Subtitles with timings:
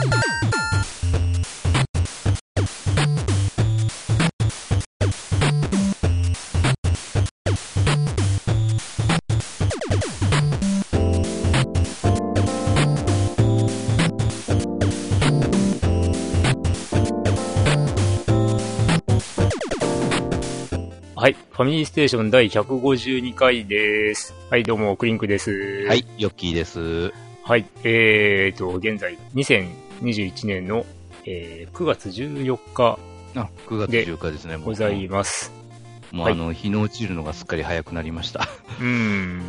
[0.00, 0.06] は
[21.28, 21.34] い。
[21.34, 24.34] ファミリーステーション第152回です。
[24.48, 25.84] はい、どうも、クリンクです。
[25.86, 27.12] はい、ヨッキーです。
[27.50, 27.66] はい。
[27.84, 29.18] えーと、現在、
[30.02, 30.84] 2021年の、
[31.24, 32.98] えー9月14日
[33.34, 34.56] あ、9月で10日ですね。
[34.56, 35.52] もうございます。
[36.12, 38.48] もう、はいあの、日の落ちるのがすっかり早くなりました。
[38.80, 39.42] うーん。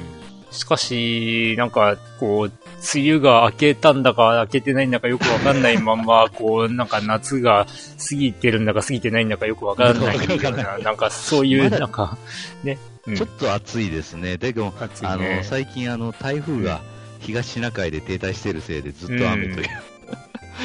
[0.51, 2.51] しかし、なんか、こう、
[2.93, 7.65] 梅雨が明けたんだか明けてないんだかよくわかんないまんま、 こう、なんか夏が
[8.09, 12.17] 過ぎてるんだか過ぎてないんだかよくわからないようわかんな、なんかそういう、なんか、
[12.63, 12.77] ね。
[13.07, 14.38] うんちょっと暑いですね。
[14.38, 16.81] でも、あ暑いねの、最近、あの、台風が
[17.19, 19.67] 東シナ海で停滞しているせいでずっと雨という。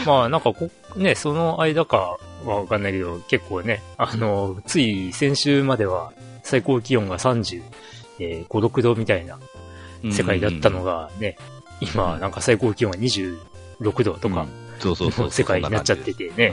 [0.05, 7.63] まあなんかこ、ね、その間かはわかんないけど、結構ね、あの、つい先週までは最高気温が35、
[8.19, 9.39] えー5 6度みたいな
[10.11, 11.37] 世界だったのがね、
[11.81, 15.27] 今なんか最高気温が26度とかうんそうそうそう。
[15.27, 16.53] の世界になっちゃっててね。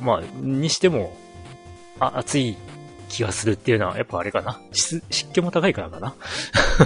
[0.00, 1.16] まあ、にしても、
[1.98, 2.56] あ、暑い
[3.08, 4.60] 気がするっていうのは、やっぱあれかな。
[4.72, 6.14] 湿湿気も高いからかな。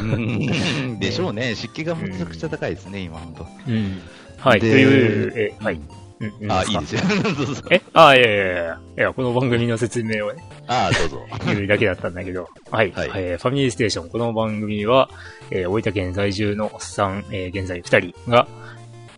[0.99, 1.55] でしょうね。
[1.55, 3.47] 湿気がめちゃくちゃ高いですね、今、本当。
[3.71, 4.03] うん。
[4.39, 5.81] はい、とでいう、え、はい。
[6.21, 6.53] うんうん。
[6.53, 7.01] あ、いいですよ。
[7.71, 7.81] え？
[7.93, 11.27] あ、いやいやいやいや、この番組の説明をね、あ、どうぞ。
[11.47, 15.11] 言うだけだったんだけど、はい、はいえーファミリーステーション、この番組は、
[15.51, 18.49] えー大分県在住のおっさん、えー現在二人が、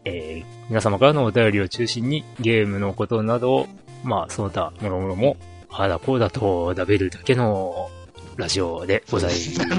[0.04, 3.66] えー皆様からのお便りを中心にゲームのことなど、
[4.04, 5.36] まあ、その他、もろもろも、
[5.70, 7.90] ああだこうだと食べるだけの
[8.36, 9.32] ラジオでござい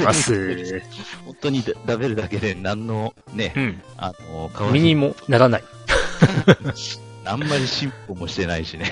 [0.04, 0.82] ます。
[1.26, 3.82] 本当に食べるだけで何のねう、ん。
[3.98, 5.64] あの、変わ身にもならない。
[7.26, 8.92] あんまり進歩もしてないしね。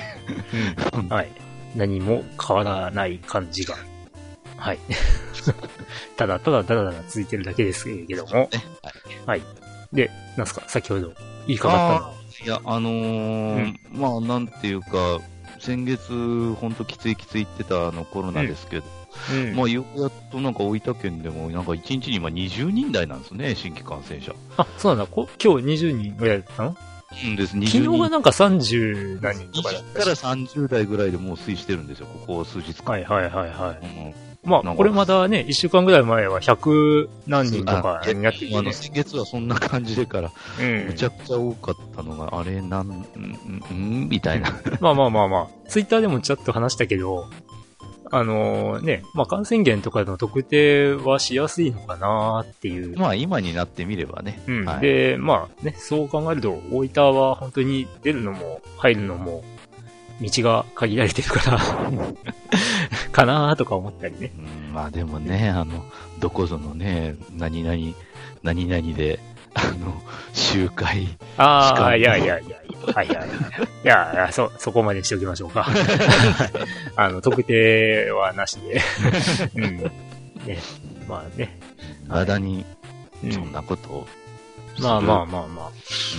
[0.93, 1.07] うん。
[1.07, 1.31] はい。
[1.75, 3.75] 何も変わらない感じが。
[4.57, 4.79] はい。
[6.17, 8.31] ただただただただ続いてるだけですけども。
[8.33, 8.49] ね
[9.25, 9.41] はい。
[9.93, 11.13] で、なんすか、先ほど、
[11.47, 12.19] いいかかったの。
[12.45, 15.19] いや、あのーうんまあ、なんていうか、
[15.59, 18.85] 先月、ほんときついきつい言ってたあのコロナですけど、
[19.31, 19.55] うん。
[19.55, 24.33] まあ、ようやっとなんか大分県でも、なんか1日に今20人台なんですね、新規感染者。
[24.57, 25.11] あ、そうなんだ。
[25.11, 26.77] こ今日20人ぐらいだったの？
[27.25, 27.99] うんです、20昨日人。
[27.99, 30.23] がなんか30何人とかだっ20からたし。
[30.23, 32.93] 30代ぐらいでもう推移してるんですよ、ここ数日間。
[32.93, 33.85] はいはいはいはい。
[33.85, 44.49] うんまあ、これまだね、1週間ぐらい前は100何人とかあになっていて先月はそんな感じでから、うんむちゃくちゃ多かったのが、あれ、なん、んんんみたいな。
[44.79, 47.27] まあまあまあまあ、ツイッターでもちょっと話したけど、
[48.11, 52.97] あのね、まあ感染源とかの特定はしやすいのかなっていう。
[52.97, 54.41] まあ、今になってみればね。
[54.47, 54.65] うん。
[54.65, 59.43] はいで、まあね、そう考えると、大分は本当に出るのも入るのも、
[60.21, 61.59] 道が限られてるから、
[63.11, 64.31] かなとか思ったりね。
[64.37, 65.83] うんまあでもね、あの、
[66.19, 67.95] どこぞのね、何々、
[68.43, 69.19] 何々で、
[69.53, 70.01] あの、
[70.33, 72.57] 集会、しああ、いやいやいやいや、
[72.93, 73.27] はいはいはい。
[73.27, 75.65] いやいや、そ、そこまでしておきましょうか。
[76.95, 78.81] あの、特定はなしで。
[79.55, 79.77] うん。
[79.77, 79.91] ね、
[81.07, 81.59] まあね。
[82.09, 82.65] あだに、
[83.23, 84.07] うんそんなことを
[84.75, 85.71] する、まあまあまあまあ。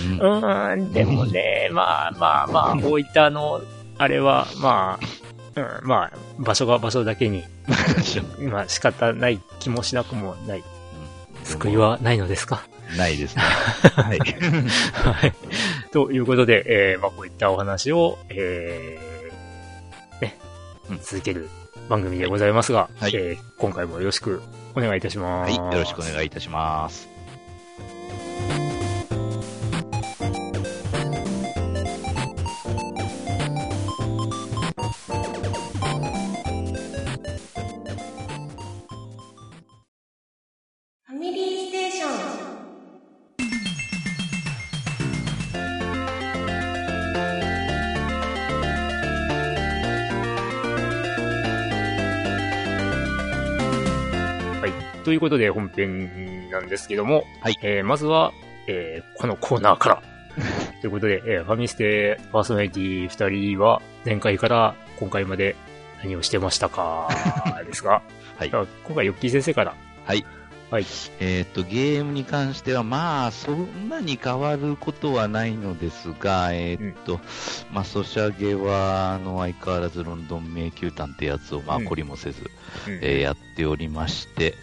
[0.05, 3.61] うんうーん、でもね、まあまあまあ、大分の、
[3.97, 5.05] あれは、まあ、
[5.55, 7.43] うん、まあ、場所が場所だけに、
[8.49, 10.63] まあ仕方ない気もしなくもない。
[11.43, 12.63] 救いはないのですか？
[12.97, 13.41] ないですね。
[13.95, 14.19] はい。
[14.19, 15.33] はい。
[15.91, 16.63] ということで、
[16.93, 20.37] えー、まあこういったお話を、えー、ね
[20.89, 21.49] うん、続ける
[21.89, 24.41] 番組でございますが、はいえー今回もよろしく
[24.75, 25.57] お願いいたしまはい、す。
[25.57, 27.07] よろしくお願いいたします。
[55.11, 58.31] ということで本編なんですけども、はいえーまずは、
[58.67, 60.01] えーこのコーナーから。
[60.79, 65.57] ということで、えーファミステパーソナリティ2人は前回から今回まで
[66.01, 67.09] 何をしてましたか
[67.65, 68.01] ですが、
[68.39, 68.65] はい今
[68.95, 69.75] 回ヨッキー先生から。
[70.05, 70.25] はい。
[70.71, 70.85] はい。
[71.19, 77.19] えっ、と、ゲームに関しては、まあ、そんなに変わることはないのですが、えっ、と、
[77.73, 82.49] まあ、ソシャゲは、あの、相変わらずロンドン迷宮探ってやつを、まあ、うん懲りもせず、
[82.87, 82.99] うん。
[83.01, 84.55] えーやっておりまして、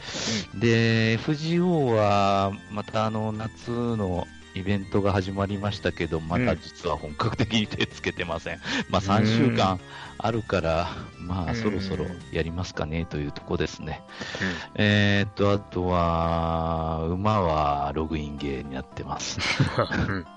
[0.54, 8.60] で、FGO は、またあの、夏の、イベントが始まりましたけど、まだ実は本格的に手つけてません。
[8.88, 9.78] まあ3週間
[10.18, 10.88] あるから、
[11.18, 14.02] まあうんそろそろやりますかねというとこですね。
[14.74, 19.38] えーっと、あとは、馬はログインゲーになってます。
[19.78, 20.26] うん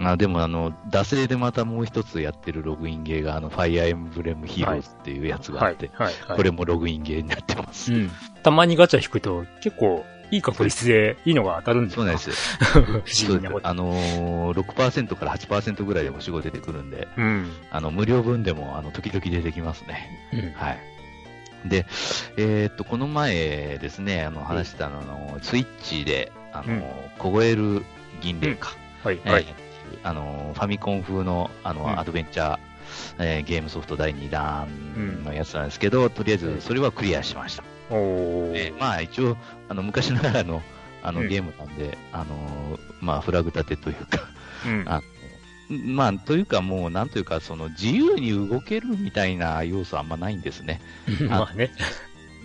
[0.00, 5.90] あでも、あの、惰性でまたもう一つやってるログインゲーが、あの、ファイアーエンブレムヒーローズっていうやつがはいあって、。
[6.36, 7.92] これもログインゲーになってます。
[7.92, 8.10] うん。
[8.44, 12.30] たまにガチャ引くと、結構、いい確率でいいのが当たるんだそうなんです。
[12.64, 13.68] 不思議なこと。
[13.68, 17.50] あのー、6%から8%ぐらいで星5出てくるんで、うん。
[17.70, 20.28] あの、無料分でも、あの、時々出てきますね。
[20.32, 20.52] うん。
[20.52, 20.78] はい。
[21.66, 21.86] で、
[22.36, 26.82] えーっと、この前ですね、あの、話したあの、スイッチで、あの、うん
[27.18, 27.84] 凍える
[28.20, 28.76] 銀霊か。
[29.02, 29.20] はい。
[29.24, 29.46] えーはい。
[30.04, 32.58] あの、ファミコン風の、あの、うんアドベンチャー、
[33.18, 34.68] えーゲームソフト第2弾
[35.24, 37.64] のやつなんですけど、とりあえず、それはクリアしました。
[37.90, 38.52] おー。
[38.56, 39.36] えーまあ、一応、
[39.68, 40.62] あの、昔ながらの、
[41.02, 44.20] あの、うんゲームなんで、あの、まあ、フラグ立てというか、
[44.66, 44.84] うん。
[44.88, 45.02] あ
[45.70, 50.80] まあ、というかもう、なんというか、その、自由に動けるみたいな要素はあんまないんですね。
[51.28, 51.70] まあね。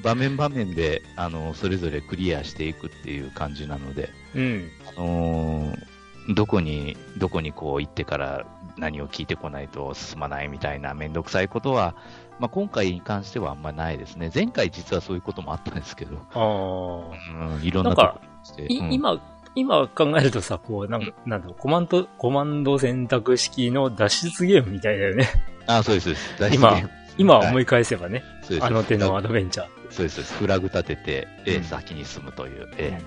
[0.04, 4.70] 場面場面で、あの、それぞれクリアしていくっていう感じなので、うん。
[4.98, 5.94] あのー
[6.30, 8.46] どこに、どこにこう行ってから
[8.78, 11.96] 何を聞いてこないと進まないみたいなめんどくさいことは、
[12.40, 14.32] まあ、今回に関してはあんまないですね。
[14.34, 17.56] 前回実はそういうこともあったんですけど、ああ。
[17.56, 19.22] うん、いろんなとこにしてうんい今、
[19.56, 25.30] 今考えるとさ、こう、なんか、なんだろう、コマンド、コマンド選択式の脱出ゲームみたいだよね。
[25.68, 26.56] あ、そうです、そうです。
[26.56, 28.24] 今今はい思い返せばね。
[28.42, 29.68] そうですあの手のアドベンチャー。
[29.92, 30.34] そうです、そうです。
[30.40, 32.70] フラグ立てて、えーうん先に進むという。
[32.78, 33.00] え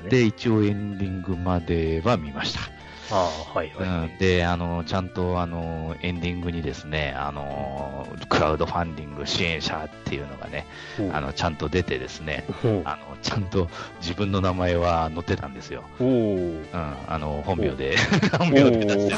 [0.00, 2.60] そうで、一応エンディングまでは見ました。
[3.10, 10.66] ああ、はい、うはん、で、あの、ちゃんと、あの、エンディングにですね、あの、クラウドファンディング支援者っていうのがね、
[10.98, 11.02] い。
[11.12, 12.82] あの、ちゃんと出てですね、おう。
[12.84, 13.68] あの、ちゃんと
[14.00, 15.84] 自分の名前は載ってたんですよ。
[16.00, 16.08] おう。
[16.08, 17.96] うん、あの、本名で、
[18.38, 19.16] 本お名で出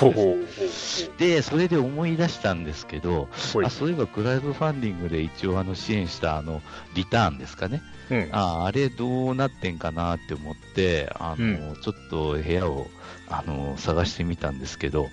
[1.18, 3.28] でそれで思い出したんですけど、
[3.64, 6.62] あそういえばクラウドファンディングで一応あの支援したあの、
[6.94, 7.82] リターンですかね。
[8.10, 8.28] うん。
[8.32, 12.86] ああれどうなってんかなって思って、あの、ちょっと部屋を、
[13.28, 15.10] あの、探してみたんですけど、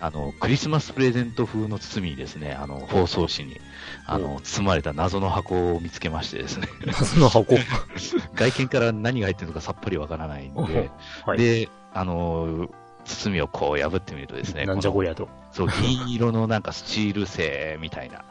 [0.00, 3.60] あの、クリスマスプレゼント風の包みにですね、あの、包装紙に、
[4.06, 7.56] あの、包まれた謎の箱を見つけましてですね、謎の箱。
[8.34, 10.90] 外見から何が入ってるのかさっぱりわからないんおで、
[11.26, 11.38] はい。
[11.38, 12.68] で、あの、
[13.04, 15.28] 包みをこう破ってみるとですね、なんじゃこれりゃと。
[15.58, 18.24] そう、銀色のなんかスチール製みたいな、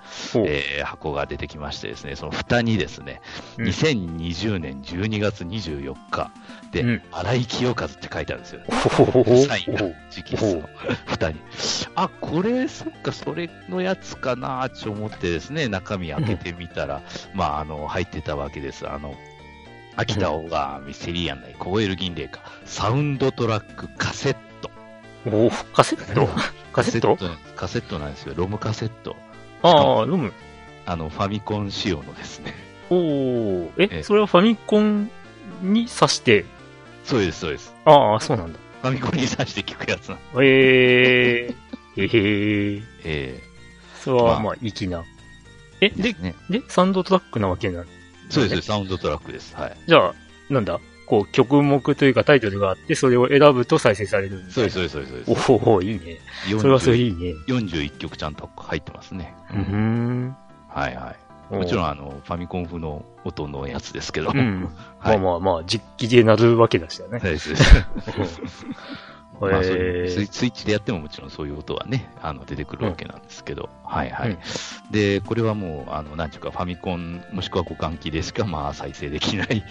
[0.45, 3.19] えー箱が出てきましてですね、その蓋にですね、
[3.57, 6.31] うん2020年12月24日
[6.71, 8.61] で、うん荒井清和って書いてあるんですよ。
[9.47, 9.93] サインが直
[10.37, 10.69] 筆の
[11.05, 11.41] 蓋に。
[11.95, 17.01] あ、これ、そっか、それのやつかなと思ってですね、中身開けてみたら、
[17.33, 18.87] まあ、あの、入ってたわけです。
[18.89, 19.15] あの、
[19.97, 24.46] 秋田オガミステリーアンナイ、凍える銀霊か、サウンドトラックカセット。
[25.31, 26.27] おう カセット？
[26.73, 27.17] カセット？
[27.55, 27.99] カセット？
[27.99, 28.33] なんですよ。
[28.35, 29.15] ロムカセット。
[29.63, 30.33] ああ、飲む。
[30.85, 32.53] あの、ファミコン仕様のですね。
[32.89, 35.09] おおえ、えそれはファミコン
[35.61, 36.45] に挿して、
[37.03, 37.73] そうです、そうです。
[37.85, 38.59] ああ、そうなんだ。
[38.81, 42.83] ファミコンに挿して聞くやつなんええー、えへえ。
[43.03, 43.43] え
[44.01, 45.03] それは、まあまあ、粋な。
[45.81, 46.13] え、で。
[46.49, 47.83] で、サウンドトラックなわけな
[48.29, 49.55] そうです、サウンドトラックです。
[49.55, 49.77] はい。
[49.87, 50.13] じゃあ、
[50.49, 50.79] なんだ？
[51.07, 54.43] こう、曲目というかタイトルがあって、それを選ぶと再生される。
[54.49, 55.51] そうです、そうです、そうです。
[55.51, 56.19] おおいいね。
[56.59, 57.33] それはそれいいね。
[57.47, 59.33] 41曲ちゃんと入ってますね。
[59.51, 60.35] うーん。
[60.69, 61.15] はいは
[61.51, 61.55] い。
[61.55, 64.31] もちろん、あの、ファミコン風の音のやつですけど。
[64.33, 64.61] うん。
[64.63, 64.69] ま
[65.09, 65.15] はい。
[65.15, 67.19] あまあまあ、実機でなるわけだしだね。
[67.19, 67.53] そうです。
[69.39, 73.69] まあ、そういうえスイッチでやってももちろんそういう音はね、あの、出てくるわけなんですけど。
[73.83, 74.31] はいはい。
[74.31, 74.37] うん
[74.91, 79.63] で、これはもう、あの、なんていうか、ファミコン、もしくは互換機でしか、まあ、再生できない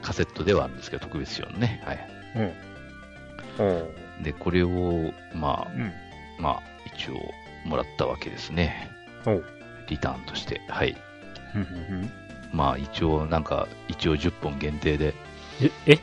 [0.00, 1.82] カセットではあるんですけど、特別仕様のね。
[1.84, 2.08] はい。
[2.36, 2.52] ー
[3.58, 4.22] うん。
[4.22, 5.92] で、これを、まあ、うん。
[6.38, 7.20] まあ、一応、
[7.66, 8.90] もらったわけですね。
[9.88, 10.62] リターンとして。
[10.68, 10.96] はい。
[11.54, 12.10] うんうん
[12.52, 15.14] まあ、一応、なんか、一応10本限定で、
[15.60, 15.98] え、え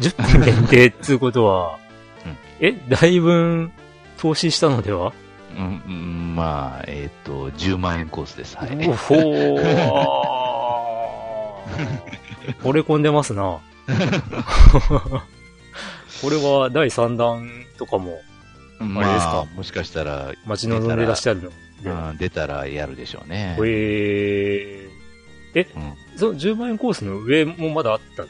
[0.00, 1.83] ?10 分限定っつうことは、うん
[2.60, 3.70] え、だいぶ
[4.18, 5.12] 投資したのでは？
[5.56, 8.56] うん、うんまあ、えっ、と、10万円コースです。
[8.56, 8.88] はい。
[8.88, 10.14] おほー。
[12.62, 13.60] 惚れ込んでますな。
[16.22, 18.20] これは第3弾とかも
[18.78, 19.46] まあれですか？
[19.56, 21.50] もしかしたら、待ち望んでらっしゃるの？
[21.82, 21.90] で。
[21.90, 23.56] うん、出たらやるでしょうね。
[23.60, 28.28] えー、うんその10万円コースの上もまだあったの？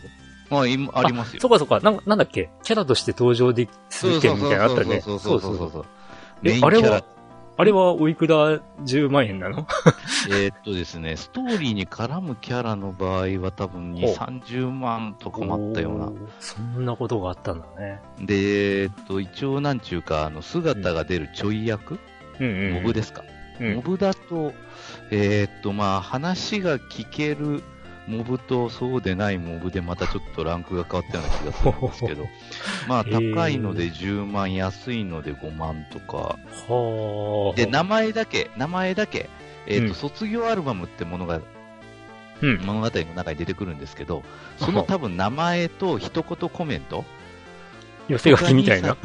[0.54, 1.40] まあ、今ありますよ。
[1.40, 1.80] そうかそうか。
[1.80, 2.50] なんなんだっけ？
[2.62, 5.00] キャラとして登場できする券みたいなのあったね。
[5.00, 5.84] そうそうそうそうそう。
[6.44, 7.04] えあれは、
[7.56, 9.66] あれはおいくら？10万円なの？
[10.30, 18.00] えーっとですね、ストーリーに絡むキャラの場合は多分2、ほう30万とかもあったようなそんなことがあったんだね。
[18.20, 21.98] で、えーっと、一応なんちゅうか、あの、姿が出るちょい役、
[22.40, 22.72] うんうん。
[22.74, 23.22] モブですか？
[23.60, 24.52] うんモブだと、
[25.12, 27.62] えーっと、まあ、話が聞ける
[28.06, 32.26] モブとそうでないモブでまたちょっとランクが変わったような気がするんですけど、
[32.88, 37.56] まあ、高いので10万、安いので5万とか、はあ。
[37.56, 39.30] で、名前だけ、名前だけ、
[39.66, 39.94] えーっと、うん。
[39.94, 41.40] 卒業アルバムってものが
[42.42, 42.58] うん。
[42.62, 44.22] 物語の中に出てくるんですけど、
[44.58, 47.04] その多分名前と一言コメント、
[48.08, 48.96] 寄せ書きみたいな。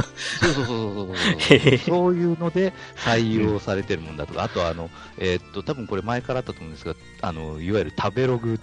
[0.41, 2.15] そうそうそうそうそう、そう。
[2.15, 8.59] いうので採用されてるもんだとか、あとあの、えーっと、多分これ前からあったと思うんですが、あの、いわゆる食べログ、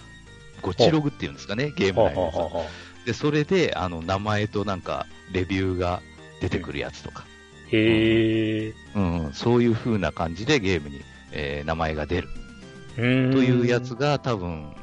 [0.61, 2.65] ゴチログっていうんですかね、ゲームはあ内のや
[3.03, 6.01] つで、それで、あの、名前となんか、レビューが
[6.41, 7.25] 出てくるやつとか、
[7.71, 8.73] へえ。
[8.95, 12.29] うん、うんそういう風な感じでゲームに、えー名前が出る。
[12.95, 14.73] というやつが多分、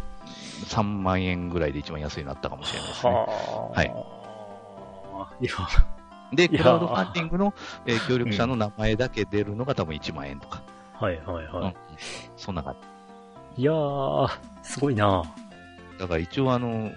[0.69, 3.13] 3万円ぐらいで一番安いのあったかもしれないですね。
[3.13, 5.45] はい。
[5.45, 5.51] いや、
[6.33, 7.55] で、クラウドファンディングの、
[7.87, 10.63] えー協力者の名前だけ出るのが多分1万円とか。
[11.01, 11.75] はいはいはうん。
[12.37, 12.77] そんな感
[13.57, 13.61] じ。
[13.61, 13.63] い。
[13.63, 14.29] いやー、
[14.63, 15.23] すごいな
[16.05, 16.93] だから一応あの、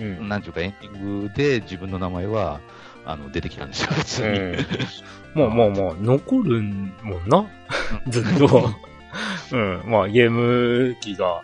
[0.00, 0.28] うん。
[0.28, 2.60] なんていうかエンディングで自分の名前は、
[3.04, 4.28] あの、出てきたんですよ、普通に。
[4.28, 4.56] うん。
[5.34, 6.62] まあまあまあ、残る
[7.02, 7.46] もんな。
[8.08, 8.70] ずっと。
[9.52, 9.82] うん。
[9.86, 11.42] まあ、ゲーム機が、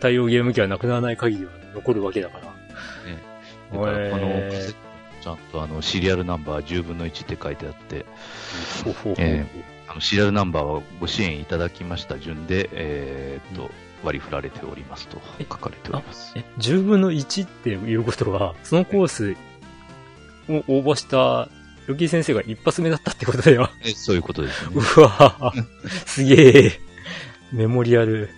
[0.00, 2.44] 対応ゲーム機がなくならない限りは残るわけだから。
[2.44, 4.74] だからこのへー
[5.22, 8.06] ちゃんとあの、シリアルナンバー10分の1って書いてあって、
[8.84, 9.46] ほうほうほうえ
[9.86, 13.70] あのシリアルナンバーはご支援いただきました順で、えーっと、
[14.02, 16.32] 割り振られておりますと書かれております。
[16.36, 19.36] え、10分の1っていうことは、そのコース
[20.48, 21.48] を応募した、
[21.86, 23.68] ヨキ先生が一発目だったってことだよ。
[23.84, 24.76] えそういうことですね。
[24.96, 25.52] うわ
[26.06, 26.80] すげえ。
[27.52, 28.30] メモリアル、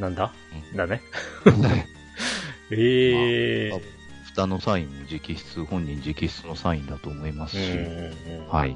[0.00, 0.32] なんだ、
[0.70, 1.02] うんだね。
[2.70, 3.94] ええまあ
[4.34, 7.70] 蓋のサインも直筆、本人直筆のサインだと思いますし、
[8.50, 8.72] はい。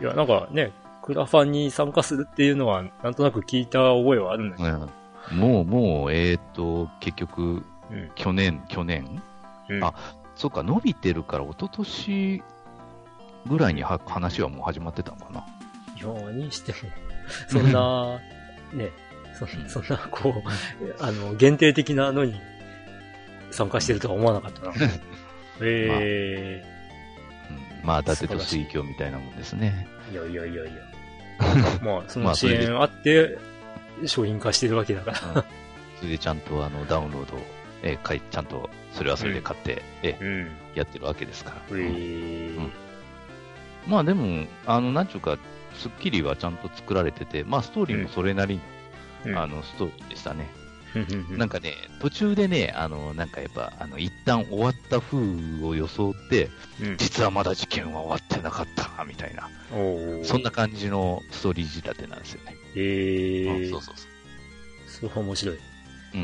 [0.00, 0.70] いや、なんかね、
[1.02, 4.68] クラファンに参加するっていうのは、なんとなく聞いた覚えはあるんだけど。
[4.68, 4.90] うん
[5.30, 8.10] もう、もう、えーっと、結局、うん。
[8.14, 9.22] 去年、去年？
[9.68, 9.94] うんあ
[10.34, 12.42] そうか、伸びてるから、一昨年
[13.46, 15.46] ぐらいには話はもう始まってたのかな。
[16.00, 16.78] ようにしても、
[17.48, 18.18] そんな、
[18.72, 18.90] ね、
[19.38, 22.40] そそんな、こう、あの、限定的なのに
[23.50, 24.72] 参加してるとは思わなかったな。
[25.60, 26.64] え
[27.82, 29.86] うん、まあ、伊達と水郷みたいなもんですね。
[30.10, 30.72] えいやいやいやいや。
[31.82, 33.38] まあ、その支援あって、
[34.08, 35.18] 商品化してるわけだから。
[35.34, 35.44] うん。
[35.98, 37.40] それでちゃんとあのダウンロードを、
[37.82, 40.26] えーちゃんとそれはそれで買って、えうん。
[40.28, 41.56] ーやってるわけですから。
[41.70, 42.70] ええうん。
[43.86, 45.38] まあでも、あの、なんちゅうか、
[45.74, 48.60] スッキリはちゃんと作られてて、まあストーリーもそれなりに、
[49.26, 49.38] うん。
[49.38, 50.48] あの、ストーリーでしたね。
[50.94, 51.38] うん。
[51.38, 55.18] なんかね、途中でね、あの、なんかやっぱ、あの、一旦終わった風
[55.64, 56.96] を装って、うん。
[56.98, 59.48] 実はまだ事件は終わってなかった、みたいな、
[60.24, 62.56] そんな感じのストーリー仕立てなんですよね。
[62.76, 64.12] ええうんそうそうそ
[65.00, 65.56] それは面白い。
[65.56, 65.60] う。
[66.14, 66.20] うん。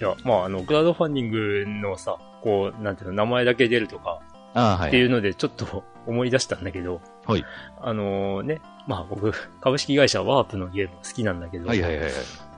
[0.00, 4.20] いや、まあ、あの、クラウドファンディングのさ、こう、なんていうの、名前だけ出るとか
[4.54, 4.88] ああ、はい。
[4.88, 7.44] っていうので、ちょっと 思い出したんだけど、はい。
[7.80, 12.12] あのね、まあ僕、株式会社ワープのゲーム好きなんだけど、はいはいはいはい。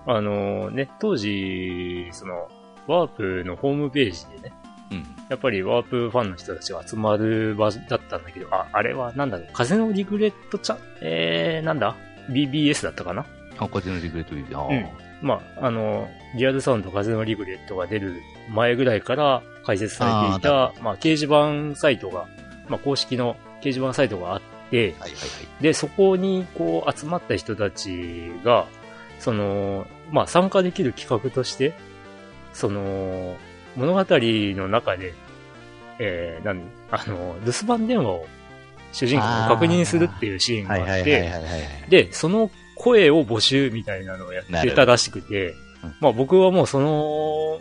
[0.08, 2.48] あのね、当時、その、
[2.86, 4.54] ワープのホームページでね、
[4.90, 5.04] うん。
[5.28, 11.94] やっぱりワープファンの人たちが集まる場だったんだけど、あ、あれはなんだろう、風のリグレットチャン、えー、なんだ？
[12.30, 13.26] ?BBS だったかな？
[13.58, 14.86] あ、こちらのリグレットビビああ、うん
[15.22, 22.26] まあ、あの、リアルサウンド風のリグレットが出る前ぐらいから開設されていた、まあ、掲示板サイトが、
[22.68, 24.40] まあ、公式の掲示板サイトがあっ
[24.70, 25.06] て、はいはいは
[25.60, 25.62] い。
[25.62, 28.66] で、そこにこう集まった人たちが、
[29.18, 31.72] その、まあ、参加できる企画として、
[32.52, 33.36] その、
[33.74, 35.14] 物語の中で、
[35.98, 38.26] えー、何あの、留守番電話を
[38.92, 41.30] 主人公が確認するっていうシーンがあって。
[41.88, 47.60] で、その声を募集みたいなのをやってたらしくてうん、まあ僕はもうその、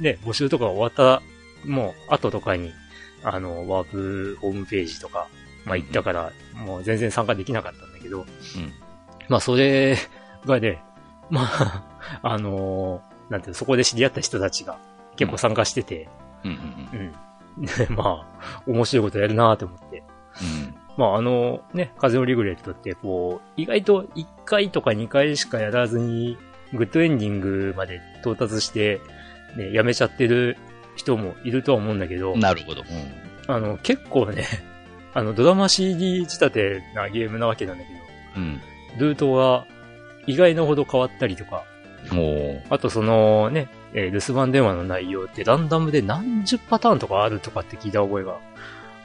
[0.00, 1.22] ね、募集とか終わった、
[1.68, 2.72] もう後とかに、
[3.22, 5.28] あの、ワープホームページとか、
[5.64, 8.26] まあ行ったから、もう全然参加できなかったんだけど、うん。
[9.28, 9.96] まあそれ
[10.44, 10.82] がね、
[11.30, 11.84] まあ、
[12.22, 14.78] あのなんていうのそこで知り合った人たちが
[15.16, 16.08] 結構参加してて、
[16.44, 17.14] うんうんうん。
[17.58, 17.64] うん。
[17.64, 19.93] で、まあ、面白いことやるなと思って。
[19.93, 19.93] うん。
[20.96, 26.38] まああのね、風のリグレットってこう、意外と1回とか2回しかやらずに、
[26.72, 29.00] グッドエンディングまで到達して、
[29.56, 30.56] ね、やめちゃってる
[30.96, 32.82] 人もいるとは思うんだけど、なるほど。
[32.82, 33.54] うん。
[33.54, 34.44] あの、結構ね、
[35.12, 37.98] あの、ドラマ CD 仕立てなゲームなわけなんだけど、
[38.36, 38.60] うん。
[38.98, 39.66] ルートが
[40.26, 41.64] 意外なほど変わったりとか、
[42.12, 48.38] もあとそのね、えー留守番電話の内容ってランダムで何十パターンとかあるとかって聞いた覚えが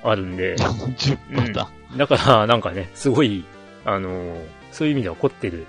[0.03, 0.53] あるんで。
[0.53, 1.97] う、、10パターン。
[1.97, 3.43] だからなんかね、すごい、
[3.85, 4.41] あのー
[4.71, 5.65] そういう意味では凝ってる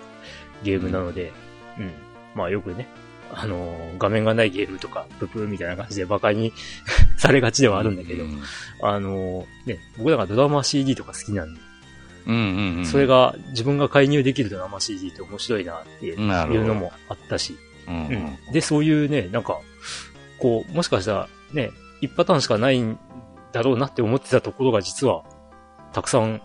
[0.62, 1.32] ゲームなので、
[1.78, 1.90] うん。
[2.34, 2.86] まあよくね、
[3.32, 6.52] あのー画面がないゲームとか、ププーみたいな感じで馬鹿に
[7.16, 8.42] されがちではあるんだけど、うん。
[8.82, 11.60] あのーね、僕らがドラマ CD とか好きなんで、
[12.26, 12.86] うんうんうん。
[12.86, 16.20] それが自分が介入できるドラマ CD って面白いなっていう
[16.66, 17.56] のもあったし、
[17.88, 18.50] うんううん。
[18.50, 18.52] ん。
[18.52, 19.58] で、そういうね、なんか、
[20.38, 21.70] こう、もしかしたらね、
[22.02, 22.98] 一パターンしかないん
[23.52, 25.22] だろうなって思ってたところが実は、
[25.92, 26.40] たくさん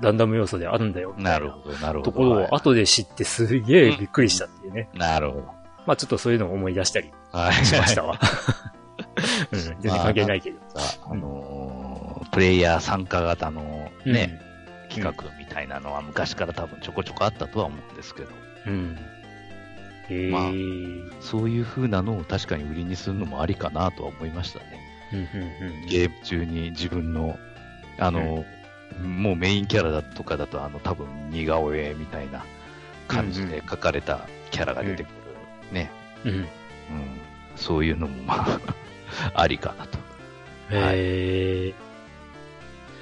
[0.00, 1.14] ランダム要素であるんだよ。
[1.16, 2.10] ないるほど、なるほど。
[2.10, 4.88] ところはいを後で知ってすげえびっくりしたっていうね。
[4.94, 5.46] なるほど。
[5.86, 7.64] まあちょっとそういうのを思い出したりはい。
[7.64, 8.18] しましたわ。
[9.50, 10.58] うん、全然関係ないけど。
[10.78, 14.52] さあのープレイヤー参加型のね、うん
[14.92, 18.28] 企画みたいなのは昔から多分ちょこちょこあったとは思うんですけど、
[18.66, 18.98] うん。
[20.30, 24.81] まあうんそういう風なのを確かに売りにするのもありかなとは思いましたね。
[25.12, 27.38] うんうんゲーム中に自分の、
[27.98, 28.44] あの、
[29.00, 32.44] もうメインキャラだとかだと、あの、多分似顔絵みたいな
[33.08, 35.12] 感じで描かれたキャラが出てくる、
[35.72, 35.90] ね。
[36.24, 36.32] うん。
[36.32, 36.46] うん。
[37.56, 38.60] そういうのも、まあ、
[39.34, 39.98] ありかなと。
[40.70, 41.74] へえ。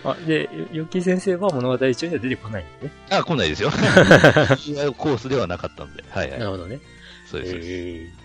[0.02, 2.93] あ、で、ヨッキー先生は物語中には出てこないんだね。
[3.11, 3.71] あ、来ないですよ。
[4.97, 6.02] コースではなかったんで。
[6.09, 6.38] はいはい。
[6.38, 6.81] なるほどね。
[7.26, 8.20] そうです。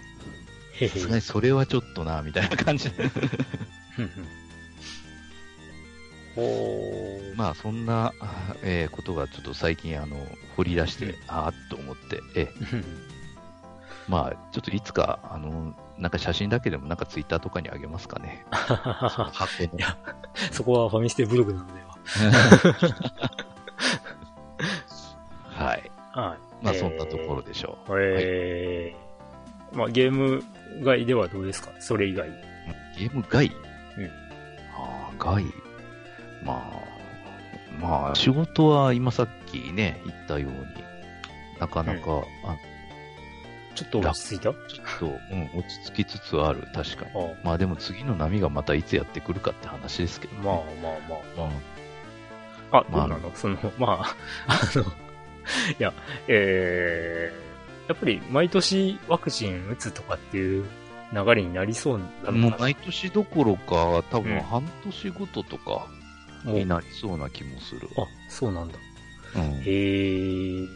[0.79, 3.10] さすがにそれはちょっとな、みたいな感じで。
[6.36, 7.36] ほー。
[7.36, 10.17] まあ、そんな、あえーことがちょっと最近、あの、
[10.58, 12.84] 掘り出して、うんあーっと思って、ええ
[14.08, 18.46] まあ、ちょっといつか、あの、なんか写真だけでもなんかツイッターとかにあげますかね。
[18.51, 19.82] 箱のい。
[19.82, 19.98] や
[20.51, 21.98] そこはファミステブログなのでは。
[25.55, 25.91] はい。
[26.13, 26.55] はい。
[26.65, 27.94] まあ、そんなところでしょう。
[27.98, 30.44] えー、まあゲーム
[30.84, 31.72] 外ではどうですか？
[31.79, 32.29] それ以外。
[32.98, 33.51] ゲーム外？
[33.98, 34.05] うん。
[34.05, 34.10] あ
[34.77, 35.44] あ、外。
[36.44, 40.57] まあ、まあ、仕事は今さっきね、言ったように、
[41.59, 42.57] なかなか、あ
[43.74, 44.44] ちょっと落ち着いた？
[44.44, 44.55] ちょっ
[45.00, 47.11] と、うん、落ち着きつつある、確かに。
[47.14, 51.48] あまあでも次の波がまたいつやってくるかって話ですけど、まあまあまあ。
[51.50, 51.53] ま
[52.72, 52.79] あ。
[52.79, 53.31] あ、まあどうなの？
[53.35, 54.16] その、まあ、
[54.48, 54.85] あの、い
[55.79, 55.94] や、
[56.27, 57.45] えー、
[57.87, 60.65] やっぱり毎年ワクチン打つとかっていう
[61.13, 65.87] 流れになりそうなのかな毎年どころか、多うん分半年ごととか
[66.43, 67.87] になりそうな気もする。
[67.98, 68.75] あ、そうなんだ。
[69.35, 70.67] うんへー。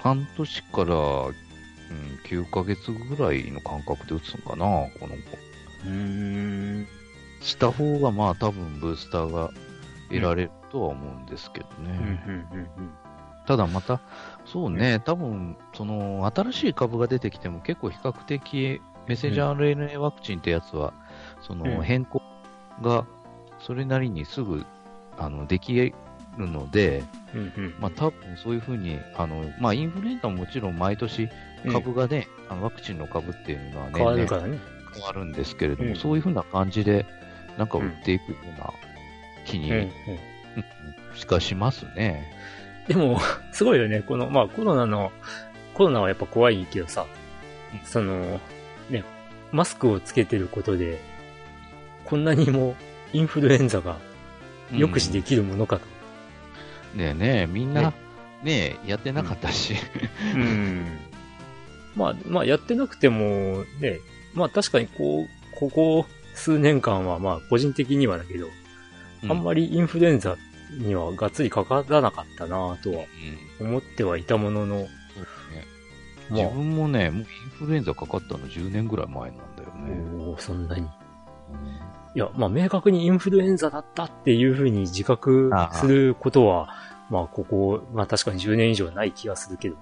[0.00, 1.32] 半年から、うん、
[2.24, 4.64] 9ヶ月ぐらいの間隔で打つのかな、
[4.98, 5.38] この子。
[5.84, 5.90] うー
[6.82, 6.86] ん。
[7.40, 9.50] した方がまあ多分ブースターが
[10.08, 12.90] 得られるとは思うんですけどうん、うんね。、うん、
[13.46, 14.00] ただまた、
[14.52, 20.92] そうね、多分、その、新しい株が出てきても結構比較的、メッセンジャー RNA ワクチンってやつは、
[21.40, 22.20] そのうん変更
[22.82, 23.06] が
[23.58, 24.62] それなりにすぐ、
[25.16, 25.94] あの、できる
[26.36, 27.02] ので、
[27.34, 27.40] うん。
[27.40, 27.74] うん、うん。
[27.80, 31.30] まあ多分そういうふうに、あの、まあインフルエンザももちろん毎年
[31.72, 34.58] 株がね、あのワクチンの株っていうのはね、変わるからね。
[34.92, 37.06] 変わるんですけれども、うんそういうふうな感じで、
[37.56, 38.70] なんか売っていくような
[39.46, 39.80] 気に、うん、うん。
[39.80, 39.90] うん
[41.14, 42.32] しかしますね。
[42.88, 43.20] でも、
[43.52, 44.02] すごいよね。
[44.02, 45.12] この、まあコロナの、
[45.74, 47.06] コロナはやっぱ怖いけどさ、
[47.84, 48.40] その、
[48.90, 49.04] ね、
[49.52, 51.00] マスクをつけてることで、
[52.04, 52.76] こんなにも
[53.12, 53.96] インフルエンザが
[54.70, 55.86] 抑止できるものかと。
[56.96, 57.92] ねえねえ、みんなね、
[58.42, 59.74] ねえ、やってなかったし。
[60.34, 60.86] うん。
[61.96, 64.00] まあ、まあやってなくても、ね、
[64.34, 68.48] まあ確かにこう、ここ数年間はまあ個人的にはだけど、
[69.28, 70.36] あんまり、りインフルエンザ
[70.78, 73.04] にはがっつりかからなかったなとは
[73.60, 74.86] うん思ってはいたものの、
[76.30, 80.24] ま自分もね、もうインフルエンザかかったの10年ぐらい前なんだよあ、ね。
[80.24, 80.88] おーそんなに。
[82.14, 86.68] いや、まあ、明確にインフルエンザだったっていうふうに自覚することは、
[87.10, 89.76] まあ、ここ、まあ確かに10年以上ない気がするけど。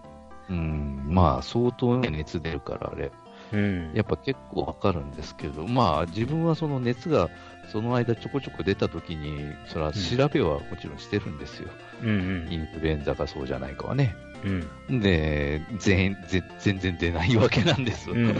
[0.48, 3.12] うん、まあ、相当ね、熱出るから、あれ。
[3.52, 3.92] うん。
[3.94, 7.28] やっぱ結構わかるんですけど、まあ、自分はその熱が、
[7.70, 11.68] その間ちょこちょこ出た時に、それは調べはもちろんしてるんですよ。
[12.02, 14.16] うんインフルエンザかそうじゃないかはね。
[14.44, 14.68] うん。
[14.88, 15.00] うん。
[15.00, 18.10] で、全ぜ全然出ないわけなんです。
[18.10, 18.36] うんうんうん。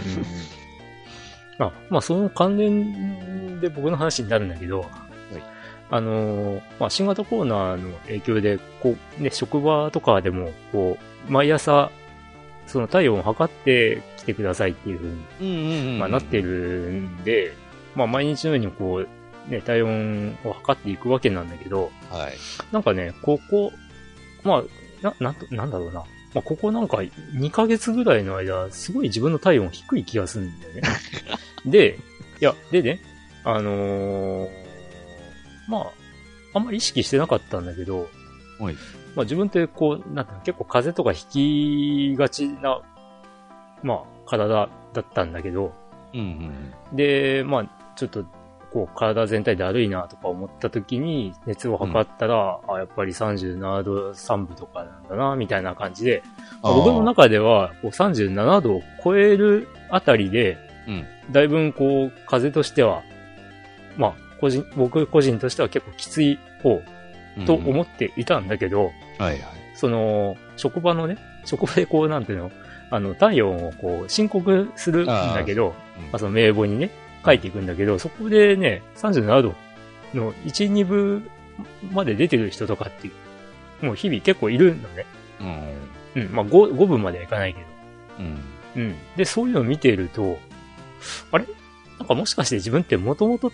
[1.59, 4.85] あ、まあ、その関連で僕の話になるんだけど、
[5.89, 11.91] あのーまあ、新型コロナの影響で、こう、ね、職場とかでも、こう、毎朝、
[12.65, 15.99] その体温を測ってきてくださいっていうふうにうんうんうん。
[15.99, 17.53] まあ、なってるんで、
[17.95, 19.07] まあ、毎日のようにこう、
[19.47, 22.33] ね、体温を測っていくわけなんだけど、はい。
[22.71, 23.71] なんかね、ここ、
[24.43, 24.63] まあ、
[25.01, 26.03] な、なんと、なんだろうな。
[26.33, 30.81] まあ、ここなんか2ヶ月ぐらいの間、すごい自分の体温低い気がするんだよね。
[31.65, 31.99] で、
[32.39, 33.01] いや、でね、
[33.43, 34.49] あのー
[35.67, 35.87] まあ、
[36.53, 38.09] あんまり意識してなかったんだけど、
[38.59, 38.75] はい
[39.15, 42.81] まあ自分ってこう、なんていうの、結構風邪とか引きがちな、
[43.83, 45.73] まあ、体だったんだけど、
[46.13, 46.95] うんうん。
[46.95, 48.25] で、まあ、ちょっと、
[48.71, 56.23] こう、体全体で悪いなとか思った時に、熱を測ったら、あ、やっぱり37度3分とかなんだな、みたいな感じで、
[56.61, 60.57] まあ僕の中では、こう37度を超えるあたりで、
[60.87, 61.05] うん。
[61.31, 63.03] だいぶこう、風邪としては、
[63.97, 66.81] まあ、個人、僕個人としては結構きつい方
[67.45, 69.41] と思っっていたんだけど、はいはい。
[69.75, 72.51] その、職場のね、職場でこう、なんていうの、
[72.89, 76.03] あの、体温をこう、申告するんだけど、うん。
[76.05, 76.89] まあ、その名簿にね、
[77.25, 79.55] 書いていくんだけど、そこでね、37度
[80.13, 81.29] の1、2分
[81.91, 83.11] まで出てる人とかってい
[83.81, 85.05] う、もう日々結構いるのね。
[85.39, 86.23] うん。
[86.23, 87.65] うん、まあ 5, 5分まではいかないけど。
[88.19, 88.39] うん。
[88.75, 88.95] うん。
[89.15, 90.37] で、そういうのを見ていると、
[91.31, 91.45] あれ？
[91.99, 93.51] なんかもしかして自分ってもともと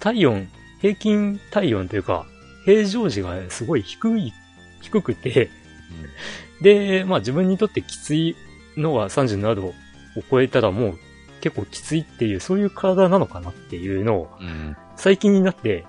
[0.00, 0.48] 体温、
[0.80, 2.26] 平均体温というか、
[2.64, 4.32] 平常時がすごい低い、
[4.80, 5.50] 低くて、
[6.62, 8.36] で、まあ自分にとってきつい
[8.76, 9.74] のが37度を
[10.30, 10.98] 超えたらもう
[11.44, 14.74] 結構きついっていう、そういう体なのかなっていうのをうん。
[14.96, 15.84] 最近になって、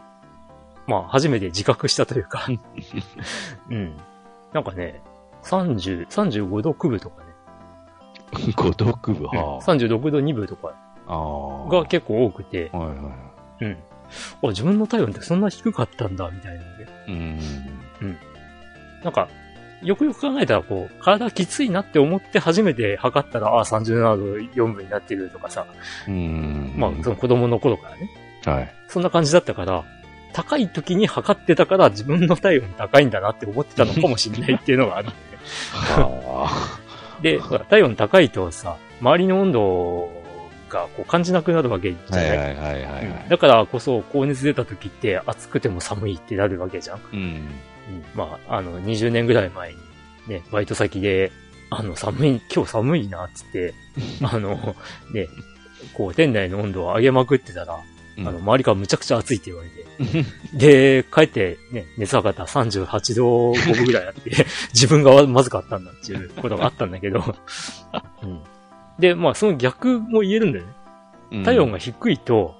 [0.86, 2.46] まあ初めて自覚したというか、
[3.70, 3.94] うん。
[4.52, 5.02] なんかね、
[5.44, 10.74] 30、35度9分とかね、孤独部、うんは36度2分とか。
[11.08, 12.94] が結構多くて、はいは
[13.62, 13.65] い。
[13.65, 13.78] うん。
[14.44, 16.88] あ、自分の体温ってそんな低かったんだ、みたいなので。
[17.08, 17.39] うん。
[19.06, 19.30] なんか、
[19.86, 24.24] よくよく考えたら、こう、体きついなって思って初めて測ったら、ああ、37度
[24.63, 25.65] 4分になってるとかさ、
[26.08, 26.74] うん。
[26.76, 28.10] まあ、その子供の頃からね、
[28.43, 28.74] はい。
[28.88, 29.84] そんな感じだったから、
[30.34, 35.19] 高い時に測ってたから自分の体温高いんだなって思ってたのかもしれないっていうのがあるんでね。
[35.95, 36.82] は
[37.21, 40.10] で、ほら体温高いとさ、周りの温度
[40.69, 42.15] がこう感じなくなるわけじゃあ。
[42.15, 43.06] ない、はいはいはいはいはい。
[43.06, 47.00] うんだからこそ、高熱出た時って暑くても寒いってなるわけじゃん。
[47.13, 47.48] うん。
[47.89, 48.04] うん。
[48.15, 49.78] まあ、あの、20年ぐらい前に、
[50.28, 51.32] ね、バイト先で、
[51.69, 53.74] あの、寒い、今日寒いな、っつって、
[54.21, 54.76] あの、
[55.13, 55.28] ね、
[55.93, 57.80] こう、店内の温度を上げまくってたら、
[58.17, 58.28] うん。
[58.28, 64.32] あの、周りからむちゃくちゃ暑いって言われて、で、帰ってね、熱測ったら38度5分ぐらいあって、
[64.74, 67.24] 自分がまずかったんだっていうことがあったんだけど、
[68.24, 68.41] うん。
[69.00, 70.65] で、まあ、その逆も言えるんだよ
[71.32, 71.43] ね。
[71.43, 72.56] 体温が低いと、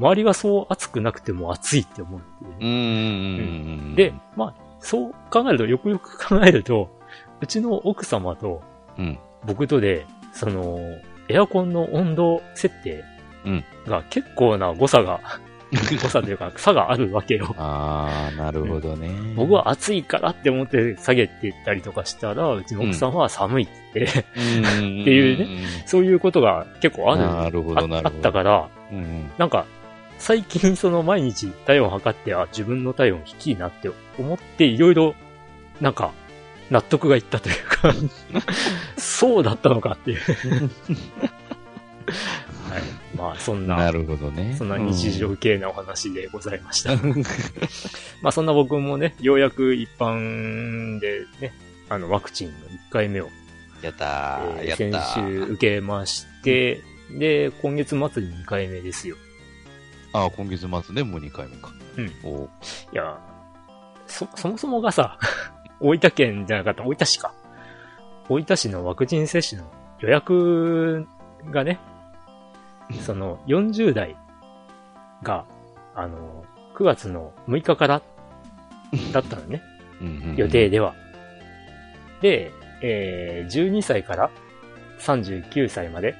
[0.00, 2.24] 周りがそう暑くなくても暑いって思うっ
[2.58, 4.10] て。
[4.10, 6.88] で、まあ、そう考えると、よくよく考えると、
[7.42, 8.62] うちの奥様と
[8.98, 9.18] うん。
[9.46, 10.78] 僕とで、その、
[11.28, 13.04] エアコンの温度設定
[13.44, 15.20] うんが結構な誤差が、
[15.70, 17.54] 誤差というか差があるわけよ。
[17.56, 19.10] ああ、なるほどね。
[19.36, 25.46] 僕は暑いからって思って下げてったりとかしたら、うちの奥さんは寒いって言って、うん、 っていうね
[25.86, 27.20] そういうことが結構ある。
[27.22, 28.18] なるほど、なああるほど。
[28.18, 29.30] ったから、うん。
[29.38, 29.64] なんか、
[30.20, 35.14] 最近その毎日体温測って、あ、自分の体温低いなって思っていろいろ、
[35.80, 36.12] なんか、
[36.70, 37.92] 納得がいったというか、
[38.96, 40.20] そうだったのかっていう。
[40.20, 40.36] は
[42.78, 42.82] い。
[43.16, 44.54] まあ、そんなな、るほどね。
[44.56, 46.94] そんな日常系なお話でございました。
[48.22, 51.52] まあ、そんな僕もね、ようやく一般でね、
[51.88, 52.58] あの、ワクチンの1
[52.90, 53.30] 回目を、
[53.82, 55.28] やったー、えー先やったー。
[55.46, 59.16] 週受けまして、で、今月末に2回目ですよ。
[60.12, 61.70] ああ、今月末ね、もう2回目か。
[61.96, 62.10] うん。
[62.24, 62.48] おい
[62.96, 63.18] や、
[64.06, 65.18] そ、そもそもがさ、
[65.80, 67.32] 大分県じゃなかった、大分市か。
[68.28, 69.68] 大分市のワクチン接種の
[70.00, 71.06] 予約
[71.50, 71.78] がね、
[73.02, 74.16] その40代
[75.22, 75.44] が、
[75.94, 76.44] あの、
[76.74, 78.02] 9月の6日から
[79.12, 79.62] だったのね、
[80.36, 80.94] 予定では。
[82.20, 84.30] で、えー12歳から
[84.98, 86.14] 39歳まで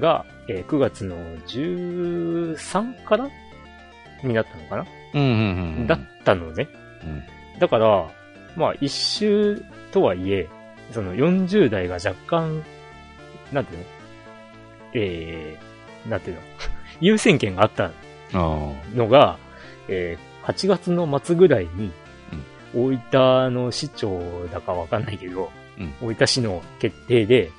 [0.00, 3.28] が、えー9月の13から
[4.24, 4.86] になったのかな？
[5.14, 5.86] うんうんうん。
[5.86, 6.68] だったのね。
[7.02, 7.22] うん
[7.60, 8.08] だから、
[8.56, 10.48] まあ一周とはいえ、
[10.92, 12.62] その40代が若干、
[13.52, 13.84] なんていうの？
[14.94, 16.42] えー、なんていうの？
[17.00, 17.90] 優先権があった。
[18.32, 19.38] のが、
[19.88, 21.92] えー8月の末ぐらいに、
[22.74, 27.52] 大分の市長だかわかんないけど、うん大分市の決定で、うん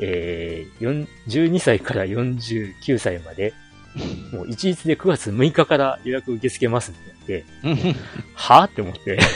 [0.00, 3.52] えー4 12歳から49歳まで、
[4.32, 6.94] もう一律で9月6日から予約受け付けますっ
[7.26, 7.98] て言って、
[8.34, 9.18] はぁって思って。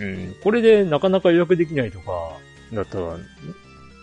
[0.00, 2.12] うん、これでなかなか予約できないとか、
[2.72, 3.16] だったら、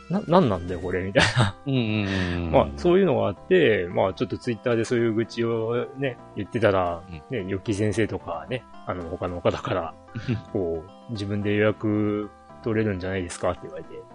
[0.09, 1.55] な、なんなんだよ、これ、みたいな。
[1.65, 2.49] うん。
[2.51, 7.01] まあ、そういうのがあって、まあ、ちょっとツイッターでそういう愚痴をね、言ってたら、
[7.31, 9.93] ね、ヨッキー先生とかね、あの、他の方から、
[10.51, 12.29] こう、自分で予約
[12.63, 14.14] 取れるんじゃないですかって言われて、うん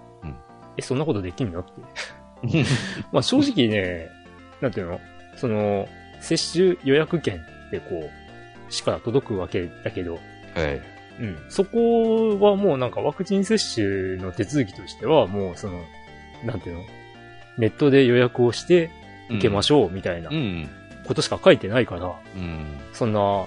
[0.81, 1.61] え、そんなことできんの？
[1.61, 1.71] って。
[3.13, 4.09] まあ、正直ね、
[4.61, 5.01] なんていうの？
[5.37, 5.89] その、
[6.21, 8.11] 接種予約券ってこう、
[8.69, 10.81] 市から届くわけだけど、はい。
[11.21, 11.39] うん。
[11.49, 15.81] そこはもうなんかワクチン接種の手続きとしては、もうその、
[16.45, 16.83] なんていうの？
[17.59, 18.91] ネットで予約をして
[19.29, 20.69] 受けましょうみたいなうん。
[21.07, 22.65] ことしか書いてないから、うん。
[22.93, 23.45] そんな、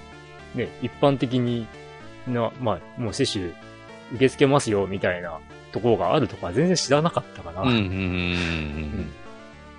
[0.55, 1.65] ね、一般的に
[2.27, 3.55] な、まあ、もう接種受
[4.19, 5.39] け付けますよみたいな
[5.73, 7.69] ところがあるとか全然知らなかったから、うん。
[7.69, 7.75] うん。
[7.75, 9.11] うん。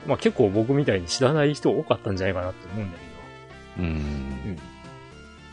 [0.07, 3.95] まあ結構僕みたいに知らない人多かったんじゃないかなって思うんだけど、うん。
[3.95, 4.59] うん。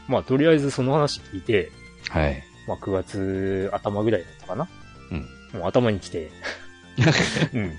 [0.08, 1.72] まあとりあえずその話聞いて、
[2.10, 2.44] はい。
[2.68, 4.68] まあ9月頭ぐらいだったかな。
[5.12, 5.60] うん。
[5.60, 6.30] もう頭に来て、
[7.54, 7.74] うん。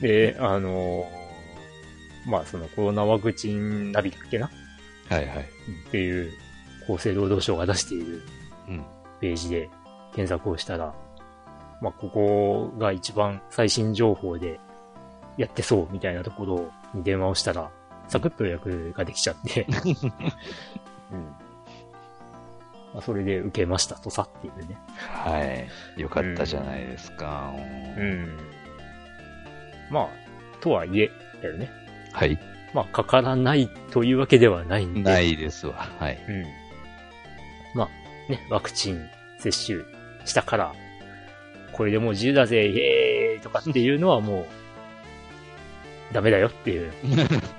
[0.00, 1.18] で、あのー
[2.30, 4.50] まあそのコロナワクチンナビだっけな、
[5.08, 5.36] はいはい。
[5.36, 6.30] うんっていう
[6.84, 8.22] 厚生労働省が出している
[8.68, 8.84] うん。
[9.20, 9.70] ページで
[10.14, 10.94] 検索をしたら、
[11.80, 14.60] まあここが一番最新情報で
[15.36, 17.70] やってそうみたいなところに電話をしたら、
[18.08, 19.66] サクッと予約ができちゃって、
[21.12, 21.20] うん。
[22.94, 24.76] まあそれで受けましたとさっていうね。
[24.96, 25.44] は
[25.96, 26.00] い。
[26.00, 27.54] よかったじゃないですか。
[27.96, 28.38] うん。
[29.90, 30.08] まあ、
[30.60, 31.10] とはいえ、
[31.42, 31.70] だよね。
[32.12, 32.38] はい。
[32.74, 35.02] まあ、かからないというわけではないんで。
[35.02, 35.88] ないですわ。
[35.98, 36.18] はい。
[36.28, 36.44] うん。
[37.74, 39.78] まあ、ね、ワクチン接種
[40.24, 40.74] したから、
[41.78, 44.48] これでもう自由だぜ、イエーイとかっていうのはも
[46.10, 46.92] う、ダメだよっていう、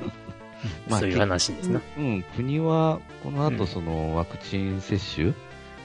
[0.89, 1.81] まあそういう話ですな。
[1.97, 2.23] うん。
[2.35, 5.33] 国は、このうん後、その、ワクチン接種、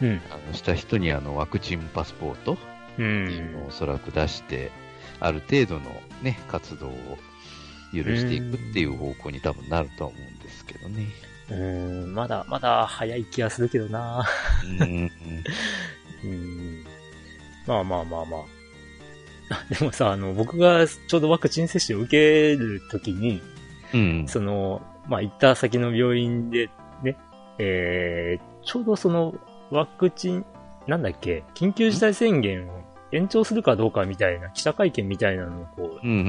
[0.03, 0.21] うん。
[0.33, 2.59] あのした人に、あの、ワクチンパスポート
[2.99, 3.71] うんお。
[3.71, 4.73] そらく出して、
[5.21, 7.19] ある程度のね、活動を
[7.93, 11.07] 許していくっていう方向に多分なるとは思うんですけどね。
[11.51, 11.55] う
[12.09, 14.27] ん、まだ、まだ早い気がするけどな。
[14.81, 15.13] うん。
[16.25, 16.94] うん。
[17.67, 18.41] まあまあまあまあ。
[19.51, 23.43] あ でもさ、あの、僕がちょうどワクチン接種を受けるときに、
[23.93, 24.25] うん。
[24.27, 26.71] その、まあ、行った先の病院で
[27.03, 27.17] ね、
[27.59, 29.35] えー、ちょうどその、
[29.71, 30.47] ワクチン、
[30.87, 36.21] なんだっけ、緊急事態宣言を延長するかどうかみたいな記者会見みたいなのをこうん、うん、う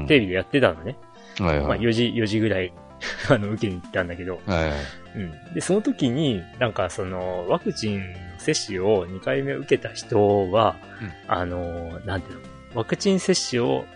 [0.00, 0.96] んう、テレビでやってたのね。
[1.40, 1.46] うん。
[1.46, 1.80] はいまあ、はい。
[1.80, 2.72] 4時、4時ぐらいに、
[3.28, 4.72] あの、受けに行ったんだけど、はいはい。
[5.16, 5.54] うん。
[5.54, 12.42] で、その時に、なんかその、ワクチンの接種を2回目受けた人は、うんあの、なんていうの、
[12.74, 13.86] ワクチン接種を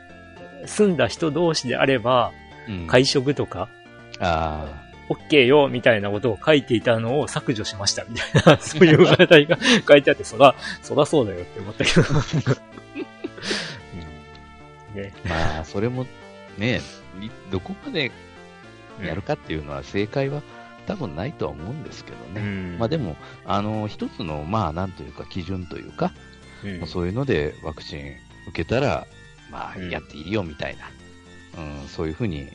[0.67, 2.33] 済んだ人同士であれば、
[2.69, 2.87] うん。
[2.87, 3.69] 会食とか、
[4.21, 12.03] あ OK よ、みたいなことを書いていたのを削除しました、みたいな、 そういう話題が書いてあって、そら、そらそうだよって思ったけど。
[14.95, 15.13] うん ね。
[15.27, 15.29] あ。
[15.29, 16.07] まあ、それも、
[16.59, 16.81] ね、
[17.21, 18.13] いどこまで
[19.03, 20.43] やるかっていうのは正解は
[20.89, 22.41] 多分ないとは思うんですけどね。
[22.41, 26.13] うんまあでも、あの、一つの、まあ、なんというか、基準というか、
[26.65, 28.15] うんまあそういうのでワクチン
[28.49, 29.07] 受けたら、
[29.53, 30.77] まあ、うんやっていいよみたい
[31.57, 32.49] な、うん、そういうふうに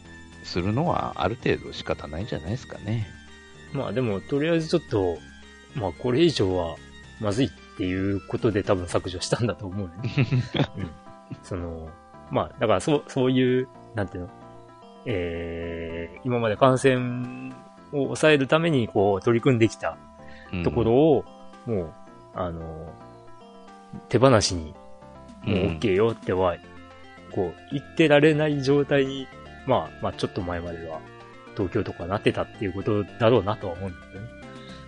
[0.44, 3.08] するのはある程度仕方ないんじゃないですかね。
[3.72, 5.18] まあでも、とりあえずちょっと、
[5.76, 6.76] まあこれ以上は
[7.22, 10.14] まずいっていうことで多分削除したんだと思うね。
[10.78, 10.90] うん。
[11.44, 11.88] その、
[12.32, 14.30] まあだからそう、そういう、なんていうの、
[15.06, 17.54] えー、今まで感染
[17.94, 19.98] を抑えるためにこう取り組んできた
[20.64, 21.26] ところを、
[21.66, 21.94] もう、
[22.34, 22.92] あの、
[24.10, 24.74] 手放しに、
[25.44, 26.58] もう OK よっては、
[27.32, 29.28] こう、言ってられない状態に、
[29.66, 31.00] まあ、まあちょっと前までは、
[31.56, 34.28] 東京とかなってたっていうことだろうなとは思うんだけどね。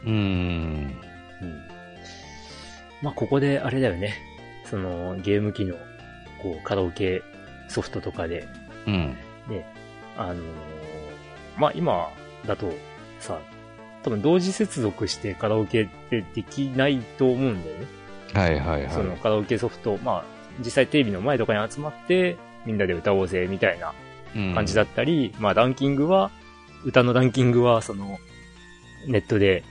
[0.06, 0.12] うん。
[0.12, 0.18] うん。
[0.18, 1.62] うん。
[3.02, 4.15] まあここであれだよね。
[4.65, 5.76] その、ゲーム機の、
[6.41, 7.22] こう、カラオケ
[7.68, 8.48] ソフトとかで、
[8.88, 9.15] うん。
[10.18, 10.39] あのー
[11.58, 12.10] まあ今
[12.46, 12.74] だと
[13.26, 13.40] さ、
[14.04, 17.88] 多分同時接続してカラオケってできないと思うんだよね。
[18.34, 18.92] はいはいはい。
[18.92, 20.26] そのカラオケソフト、まあ
[20.64, 23.94] 実際テレビの前とかに集まってみんなで歌おうぜみたいな
[24.54, 26.32] 感じだったり、まあランキングは、
[26.86, 28.20] 歌のランキングはその
[29.08, 29.64] ネットで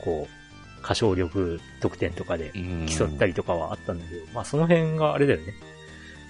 [0.00, 5.52] こう歌唱力得点とかでうん競ったりとかはあったんだけど、まあその辺があれだよね。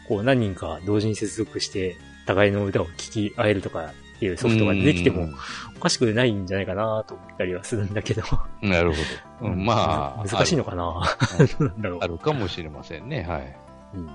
[0.09, 5.29] こう何人か同時に接続して互いの歌を聴き合えるとかっていうソフトが出てきても
[5.77, 8.23] おかしくないんじゃないかなと思ったりはするんだけど。
[8.63, 8.71] うん。
[8.71, 8.97] なるほ
[9.41, 9.49] ど。
[9.49, 11.03] うんまあ、難しいのかな
[12.01, 13.23] あるかもしれませんね。
[13.23, 13.57] はい。
[13.95, 14.07] うん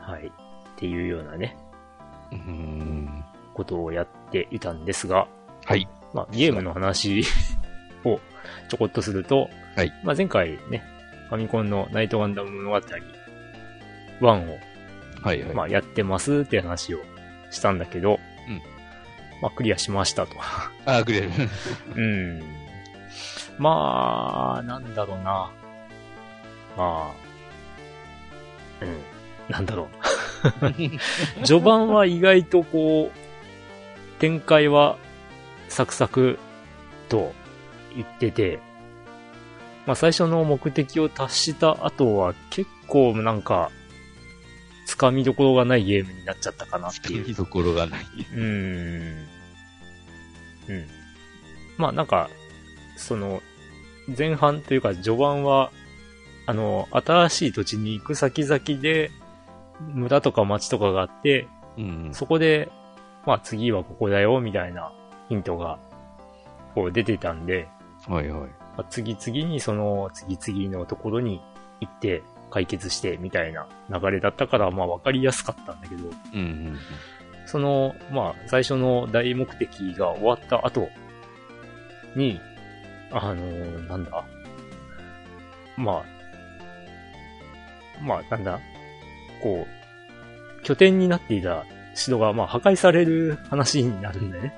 [0.00, 0.26] はい。
[0.26, 0.30] っ
[0.76, 1.56] ていうようなね、
[2.32, 3.24] うん。
[3.54, 5.28] ことをやっていたんですが、
[5.64, 5.88] はい。
[6.12, 7.22] まあ、ゲームの話
[8.04, 8.20] を
[8.68, 10.82] ちょこっとすると、はいまあ、前回ね、
[11.28, 13.00] ファミコンのナイトガンダム物語1
[14.22, 15.54] を、はいはい。
[15.54, 16.98] まあ、やってますって話を
[17.50, 18.62] したんだけど、うん
[19.40, 20.36] まあ、クリアしましたと。
[20.86, 21.30] あ、くれる。
[21.94, 22.42] うん。
[23.58, 25.50] まあ、なんだろうな。
[26.76, 27.10] まあ、
[28.80, 29.00] うん。
[29.48, 29.88] なんだろ
[31.40, 31.44] う。
[31.44, 34.96] 序盤は意外とこう、展開は
[35.68, 36.38] サクサク
[37.08, 37.34] と
[37.94, 38.58] 言ってて、
[39.86, 43.70] まあ最初の目的を達した後は結構なんか、
[44.84, 47.34] つかみどころがないゲームになっちゃったかなっていう見。
[47.34, 48.04] どころがない。
[48.34, 49.26] うーん。
[50.68, 50.86] うん。
[51.76, 52.28] まあなんか、
[52.96, 53.42] その、
[54.16, 55.70] 前半というか序盤は、
[56.46, 59.10] あの、新しい土地に行く先々で、
[59.80, 62.10] 村とか町とかがあって、うん。
[62.12, 62.70] そこで、
[63.26, 64.92] まあ次はここだよ、みたいな
[65.28, 65.78] ヒントが、
[66.74, 67.68] こう出てたんで、
[68.06, 68.40] はいはい。
[68.40, 71.40] まあ次々にその、次々のところに
[71.80, 72.22] 行って、
[72.54, 76.78] 解決して、みたいな流れだったから、まあわかりやすかったんだけど、うんうん
[77.46, 80.88] その、まあ、最初の大目的が終わった後
[82.16, 82.40] に、
[83.10, 84.24] あのーなんだ？
[85.76, 86.04] まあ、
[88.02, 88.60] まあ、なんだ？
[89.42, 94.54] こう、拠点になっていた城が、まあ、破壊される話になるんだよね。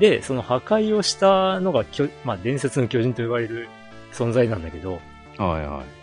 [0.00, 1.84] で、その破壊をしたのが、
[2.24, 3.68] まあ、伝説の巨人と呼ばれる
[4.12, 5.00] 存在なんだけど、
[5.38, 5.95] はいはい。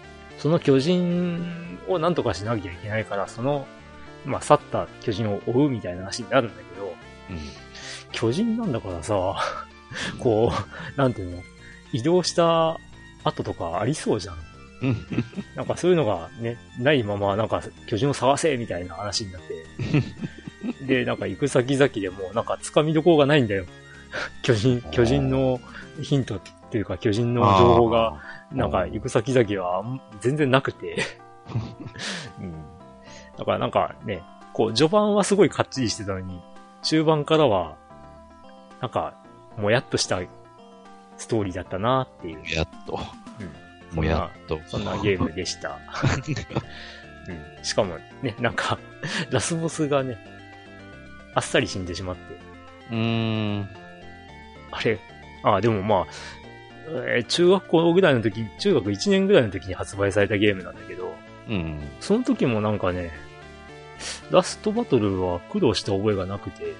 [0.43, 3.65] その巨人を何とかしなきゃいけないから、その、
[4.25, 6.93] まあ、去った巨人を追うみたいな話になるんだけど、
[7.29, 7.39] うん。
[8.11, 9.15] 巨人なんだからさ、
[10.19, 11.41] こう、なんていうの、
[11.93, 12.77] 移動した
[13.23, 14.35] 後とかありそうじゃん
[15.55, 20.83] なんかそういうのがね、ないまま、なんか巨人を探せみたいな話になって。
[20.85, 23.63] で、なんか行く先々でも、なんか掴みどころがないんだよ。
[24.43, 25.61] 巨人、巨人の
[26.01, 28.21] ヒントっていうか、巨人の情報が、
[28.53, 29.83] なんか行く先々は
[30.21, 30.97] 全然なくて。
[32.39, 32.53] うん。
[33.37, 34.21] だからなんかね、
[34.53, 36.41] こう、序盤はすごいかっちりしてたのに、
[36.83, 37.75] 中盤からは、
[38.81, 39.15] なんか、
[39.57, 40.21] もやっとした
[41.17, 42.99] ストーリーだったなっていう、やっと。
[43.39, 43.63] うん
[43.93, 44.59] もうやっと。
[44.67, 45.77] そんなゲームでした。
[47.29, 48.77] うん、しかもね、なんか、
[49.29, 50.17] ラスボスがね、
[51.35, 52.21] あっさり死んでしまって、
[52.91, 53.69] うーん。
[54.71, 54.99] あれ、
[55.43, 56.13] あ、でもまあ、
[56.87, 61.15] えー中学校ぐらいの時、中学1年ぐらいの時に発売されたゲームなんだけど、
[61.49, 61.79] うん。
[61.99, 63.11] その時もなんかね、
[64.31, 66.75] ラストバトルは苦労した覚えがなくて、っ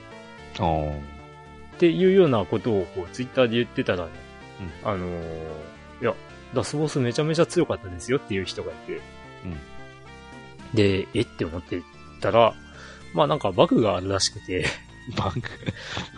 [1.80, 4.12] ていうようなことをこうツイッターで言ってたらね、
[4.84, 6.14] あのーいや、
[6.54, 9.58] ラスボスめちゃめちゃ強かったですよっていう人がいて、うん
[10.74, 11.82] で、えって思って
[12.20, 12.54] たら、
[13.14, 14.66] まあなんかバグがあるらしくて、
[15.16, 15.42] バグ。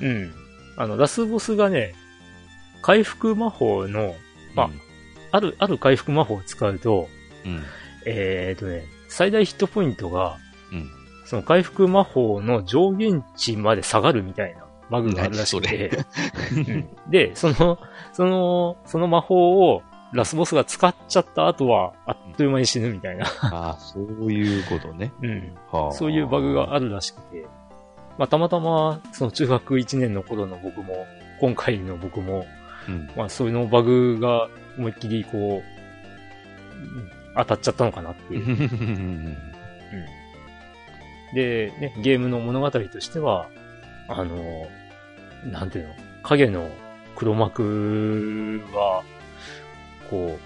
[0.05, 0.33] うん。
[0.77, 1.93] あの、ラスボスがね、
[2.85, 4.13] 回復魔法の、
[4.53, 4.69] ま
[5.31, 7.09] ある、ある回復魔法を使うと、
[7.43, 7.63] うん。
[8.05, 10.37] えーとね、最大ヒットポイントが、
[10.71, 10.87] うん。
[11.25, 15.97] その回復魔法の上限値まで下がるみたいなバグがあるらしくて、
[16.55, 16.89] うん。
[17.09, 17.79] で、その、
[18.13, 19.81] その、その魔法を
[20.13, 25.11] ラスボスが使っちゃった後は、あっという間に死ぬみたいな、ああ、そういうことね。
[25.23, 25.91] うん、はあ。
[25.91, 27.47] そういうバグがあるらしくて、
[28.19, 30.93] まあ、たまたま、その中学1年の頃の僕も、
[31.41, 32.45] 今回の僕も、
[32.87, 33.09] うん。
[33.15, 39.37] まあ、そういうのバグが思いっきりこう、うん当たっちゃったのかなっていう。
[41.33, 43.49] で、ね、ゲームの物語としては、
[44.07, 44.67] あの、
[45.43, 45.93] なんていうの、
[46.23, 46.69] 影の
[47.15, 49.03] 黒幕は、
[50.09, 50.39] こ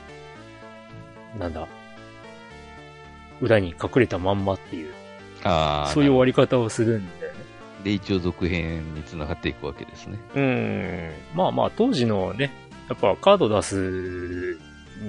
[1.35, 1.67] う、なんだ、
[3.39, 4.93] 裏に隠れたまんまっていう、
[5.43, 5.91] ああ。
[5.93, 7.07] そういう終わり方をするん。
[7.83, 10.17] で、一応続編に繋がっていくわけですね。
[10.35, 11.11] うん。
[11.35, 12.51] まあまあ、当時のね、
[12.89, 14.57] やっぱカード出す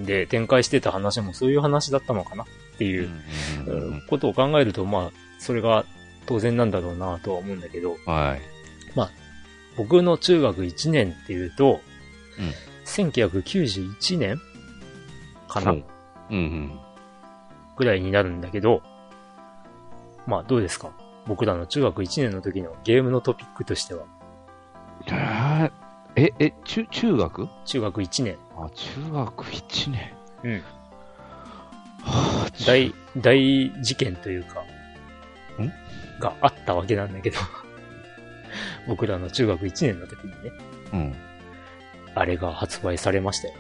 [0.05, 2.47] で展開してた話もそういう話だったのかなっ
[2.79, 3.11] ていう
[3.67, 5.85] うんうんうんことを考えると、まあ、それが
[6.27, 8.41] 当然なんだろうなとは思うんだけど、はい。
[9.77, 11.81] 僕の中学1年っていうと、
[12.39, 12.53] うん
[12.85, 14.41] 1991年
[15.49, 15.85] かなうん
[16.31, 16.79] うん。
[17.77, 18.83] ぐらいになるんだけど、
[20.27, 20.91] まあどうですか？
[21.27, 24.05] 僕らの中学1年の時のゲームのトピックとしては、
[26.17, 27.49] え、え、中、中学？
[27.65, 28.37] 中学1年。
[28.57, 30.13] あ、中学1年。
[30.43, 30.63] うん。
[32.03, 34.61] はあ、大、大事件というか、
[35.63, 35.73] ん？
[36.21, 37.39] があったわけなんだけど、
[38.89, 40.53] 僕らの中学1年の時にね、
[40.93, 41.15] うん。
[42.15, 43.55] あれが発売されましたよ。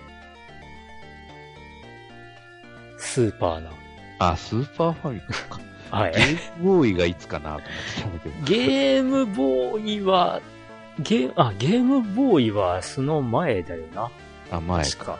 [2.98, 3.70] スーパーな。
[4.18, 5.69] あ、スーパーファミコンか。
[5.90, 6.18] はいゲ。
[6.20, 8.34] ームボーイがいつかなと思ってたんだけど。
[8.44, 10.40] ゲームボーイは、
[11.00, 14.10] ゲー、あ、ゲームボーイはその前だよな。
[14.50, 15.18] あ、前確か。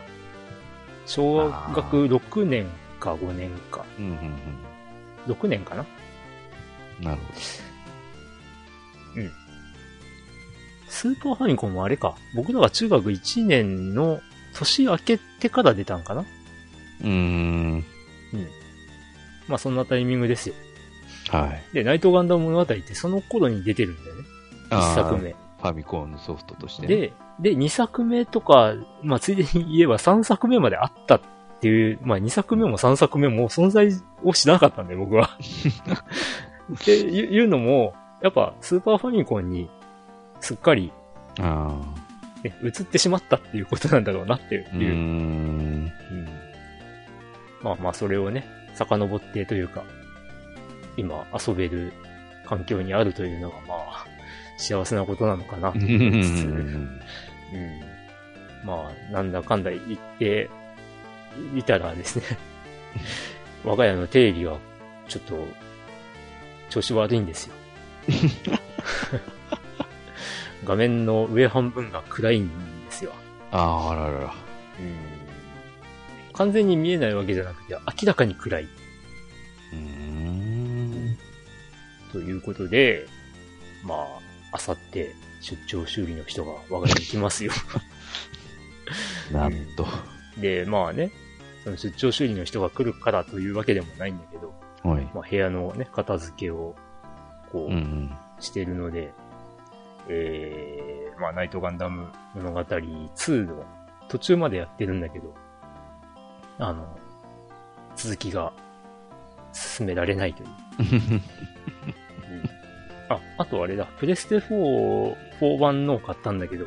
[1.05, 2.67] 小学6年
[2.99, 3.85] か5年か。
[3.97, 5.33] うんうんうん。
[5.33, 5.85] 6年かな
[7.01, 7.33] なるほ
[10.91, 12.15] スーパーファミコンもあれか。
[12.35, 14.19] 僕らが中学1年の
[14.53, 16.27] 年明けてから出たんかなど。
[17.01, 17.85] うーん。
[19.51, 20.55] まあそんなタイミングですよ。
[21.29, 21.73] はい。
[21.73, 24.23] で、ナイトガンダム物語ってその頃に出てるんだよね。
[24.69, 25.31] 1作目。
[25.31, 26.87] ファミコンのソフトとしてね。
[26.87, 27.13] で、
[27.51, 28.73] で、2作目とか、
[29.03, 31.21] まあついでに言えば3作目まであったっ
[31.59, 33.89] ていう、まあ2作目も3作目も存在
[34.23, 35.29] を知らなかったんで、僕は。
[36.73, 39.69] っていうのも、やっぱスーパーファミコンに
[40.39, 40.93] すっかり、
[41.39, 41.77] あ
[42.43, 44.63] ね、移ってしまったっていうことなんだろうなっていう。
[44.63, 45.91] ーうーん。
[46.11, 46.41] うん
[47.63, 48.45] まあまあ、それをね、
[48.75, 49.83] 遡ってというか、
[50.97, 51.91] 今遊べる
[52.45, 54.05] 環境にあるというのが、まあ、
[54.57, 57.81] 幸せなことなのかなとう思いつつ、んうん
[58.63, 59.83] まあ、なんだかんだ言っ
[60.19, 60.49] て
[61.55, 62.25] いたらですね、
[63.65, 64.57] 我が家のテレビが
[65.07, 65.47] ちょっと
[66.69, 67.55] 調子悪いんですよ。
[70.63, 72.49] 画面の上半分が暗いん
[72.85, 73.13] ですよ。
[73.51, 74.33] あーあららら。
[74.79, 75.10] うん
[76.41, 78.63] 完全に見えないわけじゃなくて、明らかに暗い。
[78.63, 81.17] うーん。
[82.11, 83.05] ということで、
[83.83, 84.07] まあ、
[84.53, 87.51] あさって出張修理の人が我が家に来ますよ。
[89.31, 89.85] なんと。
[90.39, 91.11] で、まあね、
[91.63, 94.51] その出張修理の人が来るからというわけでもないんだけど、
[94.83, 95.03] はい。
[95.13, 96.75] まあ部屋のね、片付けを、
[97.51, 98.11] こう、うんうん。
[98.39, 99.13] してるので、
[100.07, 103.63] えー、まあ、ナイトガンダム物語2の
[104.09, 105.35] 途中までやってるんだけど、
[106.61, 106.97] あの、
[107.95, 108.53] 続きが
[109.51, 110.49] 進められないという。
[110.79, 110.83] う
[111.17, 111.21] ん
[113.09, 116.65] あ、あとあれだ、プレステ4、4版のを買ったんだけど、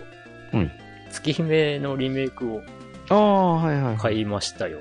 [0.52, 0.70] うん
[1.10, 2.62] 月姫のリメイクを
[3.08, 3.96] ああ、はいはい。
[3.96, 4.80] 買いましたよ。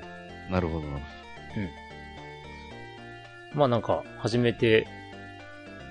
[0.50, 0.86] なるほど。
[3.54, 4.86] まあなんか、始めて、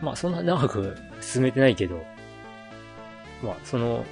[0.01, 2.05] まあそんな長く進めてないけど、
[3.41, 4.05] まあその、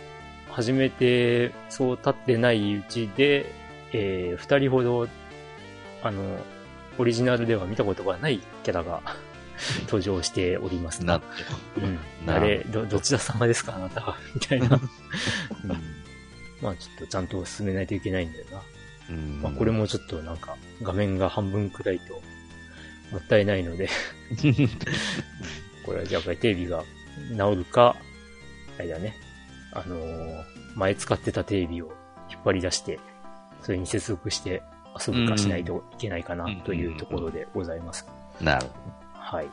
[0.49, 3.45] 始めて、そう経ってないうちで、
[3.93, 5.07] えー、二人ほど、
[6.03, 6.37] あの、
[6.97, 9.01] オリジナルでは見たことがないキャラが
[9.85, 11.21] 登場しておりますな。
[11.77, 11.99] うん。
[12.25, 13.75] なあれ、ど、どちら様ですか？
[13.75, 14.17] あなたは。
[14.35, 14.79] みたいな。
[15.63, 15.71] うん。
[16.61, 18.61] まあちょっとちゃんと進めないといけないんだよな。
[19.09, 22.13] うんまあこれもちょっとなんか、画面が半分くらいと、
[23.11, 23.89] もったいないので、
[25.85, 26.83] これはじゃあテレビが
[27.31, 27.95] 治るか、
[28.77, 29.15] あれだね。
[29.73, 31.93] あのー前使ってたテレビを
[32.29, 32.97] 引っ張り出して、
[33.61, 34.63] それに接続して
[35.07, 38.07] 遊ぶかしないといけないかなというところでございます。
[38.41, 39.49] なるほはい。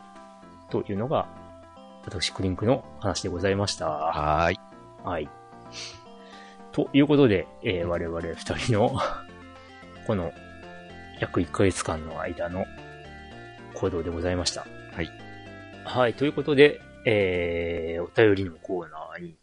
[0.70, 1.28] というのが、
[2.04, 3.86] 私、クリンクの話でございました。
[3.86, 3.92] ど。
[3.92, 4.60] はーい。
[5.04, 5.28] はい。
[6.72, 8.98] ということで、えー我々二人の、
[10.06, 10.32] この、
[11.20, 12.64] 約1ヶ月間の間の
[13.74, 14.66] 行動でございました。
[14.92, 15.10] はい。
[15.84, 19.34] はい、ということで、えー、お便りのコーナーに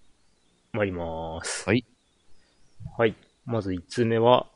[0.74, 1.68] 参ります。
[1.68, 1.86] はい。
[2.98, 3.16] はい。
[3.46, 4.48] まず1通目は、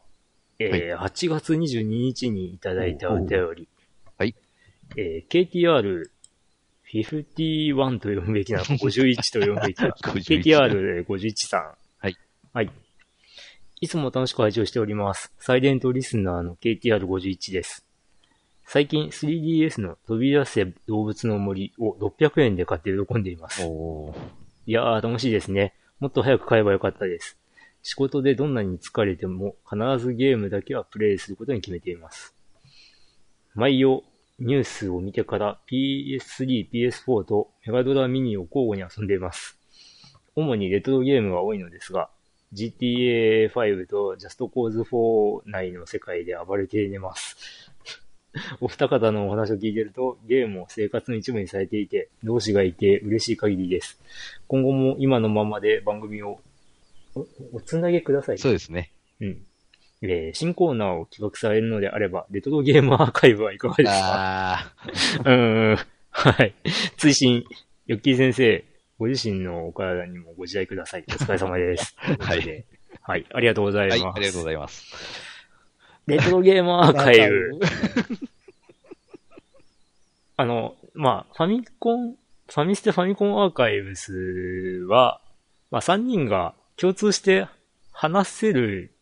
[0.60, 3.68] えーは8月22日にいただいたお便り。
[4.18, 4.36] はい。
[4.98, 6.10] えー、KTR、
[6.94, 10.12] 51と読むべきなのか、51と読むべきなのか。
[10.12, 11.74] 51 KTR51 さん。
[12.00, 12.16] はい。
[12.52, 12.72] はい。
[13.80, 15.32] いつも楽しく拝聴しております。
[15.40, 17.86] サイレントリスナーの KTR51 です。
[18.66, 23.64] 最近 3DS の飛び出せ動物の森を600円で買って喜んでいます。
[23.64, 25.74] いやー、楽しいですね。
[26.00, 27.39] もっと早く買えばよかったです。
[27.82, 32.36] 仕事でどんなに疲れても必ずゲームだけはプレイすることに決めています。
[33.56, 34.04] 毎夜
[34.40, 39.58] ニュースを見てから PS3、PS4 とメガドラミニを交互に遊んでいます。
[40.36, 42.10] 主にレトロゲームが多いのですが、
[42.54, 47.38] GTA5 と Just Cause 4内の世界で暴れて寝ます。
[48.62, 54.00] お二方のお話を聞いてると、ゲームを生活の一部にされていて、同志がいて嬉しい限りです。
[54.48, 56.40] 今後も今のままで番組を
[57.54, 58.38] おおつなげください。
[58.38, 58.92] そうですね。
[59.22, 59.38] うん。
[60.02, 64.54] えー新コーナーを企画されるのであれば、レトロゲームアーカイブはいかがですか？
[64.60, 64.74] あ
[65.20, 65.78] うーん。
[66.12, 66.54] はい。
[66.98, 67.44] 追伸、
[67.88, 68.64] ヨッキー先生、
[68.98, 71.06] ご自身のお体にもご自愛ください。
[71.08, 71.96] お疲れ様です。
[72.20, 72.66] はい。
[73.02, 73.26] はい。
[73.34, 73.92] ありがとうございー。
[73.92, 74.02] ます。
[74.04, 74.86] はい、ありがとうございます。
[76.08, 77.60] レトロゲームアーカイブ。
[80.38, 84.14] あの、まあ、ファミコン、ファミステファミコンアーカイブス
[84.88, 85.22] は、
[85.70, 87.48] まあ、3人が共通して
[87.92, 88.96] 話せる、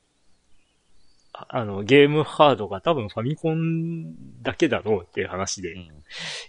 [1.33, 5.87] ああの、ゲームハードが多分ファミコンだけだろうっていう話でうん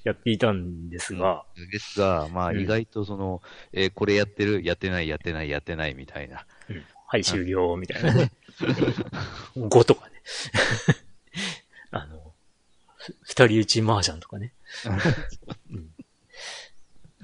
[0.05, 6.47] やっていたんですが、ですが、まあ、うん意外とその、えーこれやってる、やってない、やってない、やってないみたいな。
[6.71, 8.31] うんはい、終了、みたいなね。
[9.57, 10.23] 5とかね。
[11.91, 12.35] あの、
[12.97, 14.53] ふ二人打ち麻雀とかね。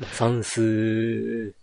[0.12, 1.54] 算数、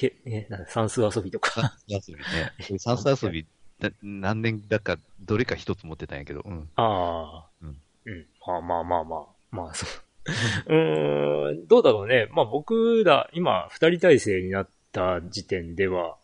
[0.00, 1.76] け、え、なんだ算数遊びとか。
[1.86, 2.50] 算数遊びね。
[2.78, 3.46] 算数遊び、
[3.78, 6.70] な何年だか、どれか一つ持ってたんやけど、うん。
[6.76, 7.50] ああ。
[7.62, 7.78] うん。
[8.06, 8.26] うん。
[8.46, 9.26] まあまあまあまあ。
[9.50, 9.90] まあそう。
[10.68, 12.28] うーん、どうだろうね。
[12.32, 16.16] まあ僕ら、今、二人体制になった時点では、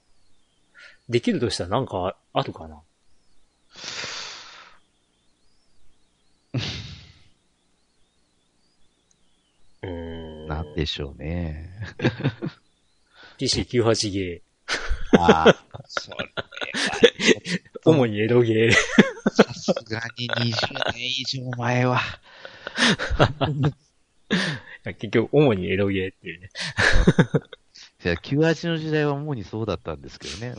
[1.09, 2.83] できるとしたらなんかあるかな。
[9.83, 10.49] うーん。
[10.49, 11.71] なんでしょうね。
[13.39, 14.43] PC98 ゲ
[15.19, 15.55] ああ、
[15.87, 17.91] それは、ー。
[17.91, 18.73] 主にエロゲー。
[18.73, 22.01] さすがに20年以上前は。
[24.85, 26.51] 結局、主にエロゲーっていうね。
[28.05, 30.55] いや、98の時代は主にそうだったんですけどね。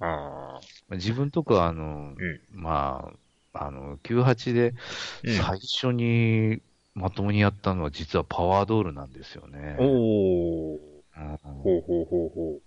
[0.00, 0.06] うん。
[0.06, 0.60] あ
[0.90, 2.40] 自分とかは、あの、うん。
[2.52, 3.12] ま
[3.52, 4.74] あ、あの、98で
[5.24, 6.62] うん最初に
[6.94, 9.76] まともにやったのは実はパワードールなんですよね。
[9.78, 10.89] おー。
[11.20, 12.62] うんほうほうほうほう。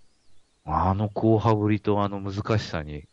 [0.66, 3.04] あの後羽振りとあの難しさに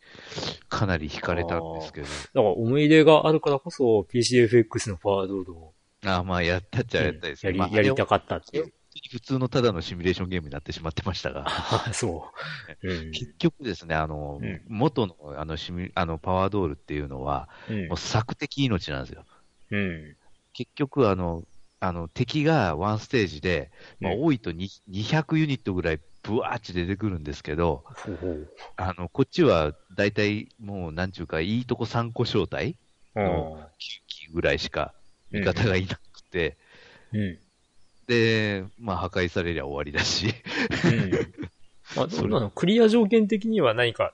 [0.70, 2.08] かなり惹かれたんですけど。
[2.08, 5.74] だから思い出があるからこそ PCFX のパワードールを、
[6.06, 8.72] ああまあやったっちゃやったですやり、まあやりたかったっていう。
[9.10, 11.48] 普通のただのシミュレーションゲームになってしまってましたが。
[11.94, 12.32] そ
[12.84, 12.88] う。
[12.88, 13.12] うん。
[13.12, 19.26] 結局ですね、あの、うん元のあのシミあのパワードールっていうのは、うんもう索敵命なんですよ。
[19.72, 20.16] うん。
[20.54, 21.44] 結局、あの、
[21.82, 27.84] あの敵がワンステージで、まあ、うん多いとに200ユニットぐらいブワーッチ出てくるんですけど。
[28.78, 32.76] あの、こっちは大体もう、なんちゅうか、いいとこ3個招待
[33.16, 33.30] あうんあ。
[33.32, 33.68] 9
[34.08, 34.94] 機ぐらいしか
[35.32, 36.58] 味方がいなくて、
[37.12, 37.40] うん。
[38.08, 40.34] で、まあ破壊されりゃ終わりだし、
[40.86, 41.12] うん。
[42.04, 42.50] あ、どうなの？
[42.52, 44.14] クリア条件的には何か、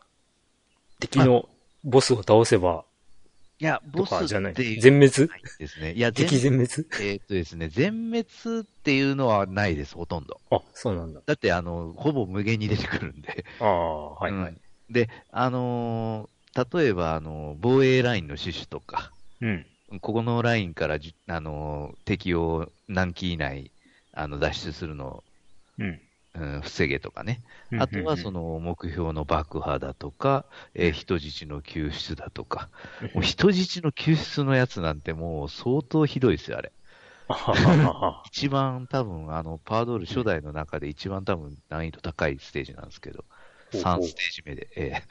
[1.00, 1.50] 敵の
[1.84, 2.86] ボスを倒せば、
[3.60, 4.54] いや、ボスじゃない。
[4.54, 5.30] 全滅？
[5.58, 5.94] ですね。
[5.94, 6.68] いや、全敵全滅？
[7.02, 8.26] えーっとですね、全滅
[8.62, 10.40] っていうのはないです、ほとんど。
[10.52, 11.22] あ、そうなんだ。
[11.26, 13.46] だって、あの、ほぼ無限に出てくるんで。
[13.60, 14.52] ああ、はいはい。
[14.52, 19.66] うんで、あのー例えば、あの防衛ラインの死守とか、うん。
[20.02, 23.70] ここのラインからじ、あのー敵を何機以内、
[24.14, 25.24] あの、脱出するのを、
[25.80, 26.00] うん。
[26.38, 27.44] うん、防げとかね。
[27.76, 32.70] あとは、その、の、目標の爆破だとか、えー人質の救出だとか、
[33.02, 33.12] うん。
[33.14, 36.74] もう人質の救出のやつなんてもう相当ひどいですよ、あれ。
[38.24, 43.26] 一番多分、あの、パワードール初代の中で一番多分難易度高いステージなんですけど、
[43.72, 44.04] ほうほう。
[44.04, 45.04] 3ステージ目で、え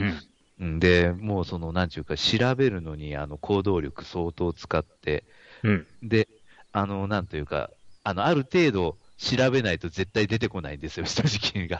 [0.00, 0.22] うん。
[0.28, 5.26] え うんで、もうその、なんちゅうか、調べるのに、あの、行動力相当使って、
[5.62, 5.86] うん。
[6.02, 6.28] で、
[6.72, 7.72] あの、なんというか、
[8.04, 11.78] あの、ある程度調べないと絶対出てこないんですよ、 人質が。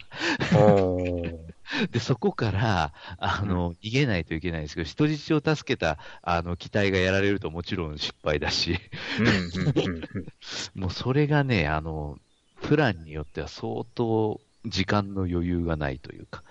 [0.55, 1.39] おー
[1.91, 8.79] で、そこから、あの、逃げないといけないんですけど、人質を助けた、あの、機体がやられるともちろん失敗だし、
[9.19, 10.27] うんうんうんうん
[10.75, 12.19] もうそれがね、あの、
[12.63, 16.43] プランによっては相当時間の余裕がないというか。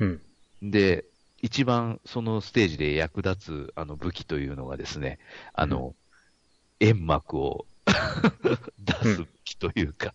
[0.00, 0.20] うん。
[0.62, 1.04] で、
[1.42, 5.18] 一番そのステージで役立つあの武器というのがですね、
[5.52, 5.94] あの、
[6.80, 7.66] 煙幕を
[8.78, 10.14] 出す武器というか、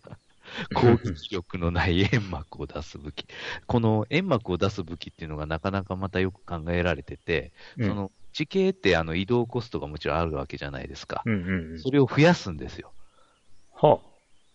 [0.74, 3.26] 攻撃力のない煙幕を出す武器。
[3.66, 11.22] この煙幕を出す武器っていうのがなかなかまたよく考えられてて、うんその地形ってあの移動コストがもちろんあるわけじゃないですか。
[11.26, 11.78] うんうんうん。
[11.78, 12.92] それを増やすんですよ。
[13.74, 14.00] は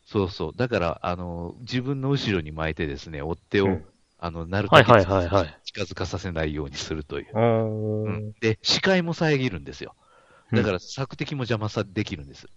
[0.05, 0.51] そうそう。
[0.55, 3.86] だから、あの、自分の後ろに巻いてですね、追っ手を、うん
[4.20, 8.34] あの、なるはいだけはいはいはい近づかさせないようにするという。
[8.41, 9.93] で、視界も遮るんですよ。
[10.51, 12.47] だから、索敵も邪魔さできるんです。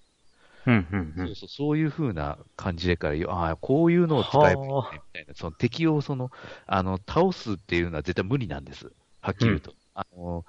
[0.67, 1.27] うんうんうん。
[1.27, 5.35] そうそう、そういう風な感じでから、ああ、こういうのを使えばいいね、みたいな。
[5.35, 6.31] その敵を、その、
[6.67, 8.93] あの、倒すっていうのは絶対無理なんです。
[9.21, 9.75] はっきり言うと。
[9.95, 10.45] あの、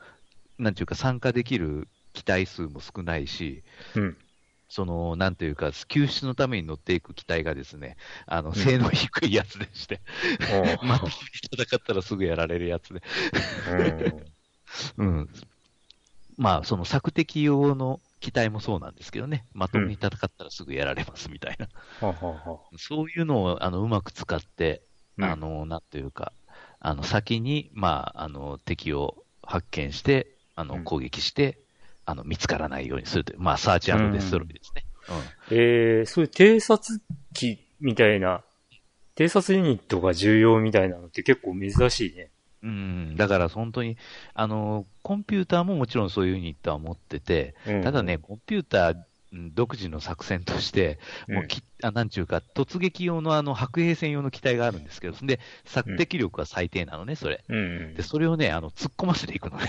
[0.58, 3.64] なんていうか、参加できる機体数も少ないし、
[3.96, 4.18] うん。
[4.70, 10.02] その、なんていうか、救出のために乗っていく機体がですね、あの、ん性能低いやつでして、
[10.48, 13.02] おー まと戦ったらすぐやられるやつで。
[13.66, 14.34] うん
[14.98, 15.30] うん。
[16.38, 21.68] まあ、その索敵用の機体もそうなんですけどね、まともに戦ったらすぐやられますみたいな。
[22.00, 24.84] はははそういうのを、あの、うまく使って、
[25.18, 25.26] うん。
[25.26, 26.32] あの、なんというか、
[26.80, 30.84] あの、先に、まあ、あの、敵を発見して、あの、うん。
[30.84, 31.58] 攻撃して、
[32.06, 34.86] あの、見つからないようにするという、まあ、サーチデストロイですね。
[35.10, 35.58] うん。
[35.58, 37.02] えー、そういう偵察
[37.34, 38.44] 機みたいな、
[39.16, 42.32] 偵察ユニットが重要みたいなのって結構珍しいね。
[42.64, 43.98] うん、だから本当に、
[44.34, 48.96] あの、コンピューターももちろんそういうユニットは持ってて、うんただね、、コンピューター
[49.34, 57.44] うん独自の作戦として、うんもうきあなんちゅうか、突撃用のあの白兵戦用の機体があるんですけど、で、索敵力は最低なのね、それ。
[57.48, 58.04] うんで、。
[58.04, 59.68] それをね、あの突っ込ませていくのね。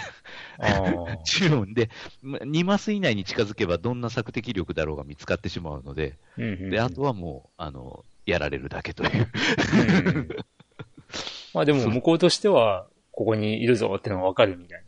[1.24, 1.88] 中音 で、
[2.22, 9.28] 2マス以内に近づけばどんな索敵力だろうが見つかってしまうので、うんうんで、あとはもう、あの、やられるだけという。
[9.74, 10.28] うんうん
[11.54, 14.82] まあでも、向こうとしては、ここにいるぞってのがわかるみたい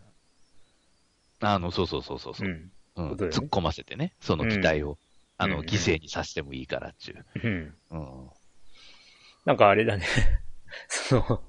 [1.41, 2.35] あの、そうそうそうそう。
[2.41, 2.55] う、ん。
[2.55, 4.99] ね突っ込ませてね、その機体を、
[5.37, 7.41] あの、うんうん犠牲にさせてもいいからっちゅう。
[7.43, 7.75] うん。
[7.91, 8.31] うん。
[9.45, 10.07] なんかあれだね。
[10.89, 11.43] その、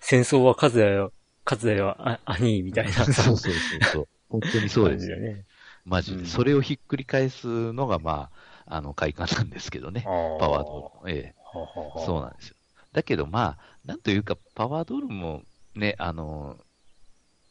[0.00, 1.12] 戦争は数だよ、
[1.44, 4.08] 数だよ、あ兄みたいな そうそうそうそう。
[4.28, 5.44] 本当にそうですよね。
[5.84, 6.20] マジで。
[6.20, 8.30] うんそれをひっくり返すのが、ま
[8.66, 10.02] あ、あの、快感なんですけどね。
[10.04, 11.12] パワードール。
[11.12, 11.34] ええ。
[11.98, 12.56] ルそうなんですよ。
[12.92, 15.42] だけどまあ、なんというか、パワードールも
[15.74, 16.58] ね、あの、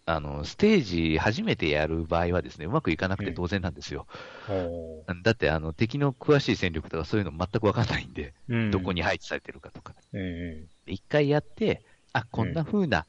[0.05, 4.07] あの、ステージ初めてやる場合はですね、うまくいかなくて当然なんですよ。
[4.47, 9.93] ほだって、あの、敵の詳しい戦力とかそういうの全くわかんないんで、ううんどこに配置されてるかとか。
[10.13, 13.05] うんう一回やって、あ、こんな風な、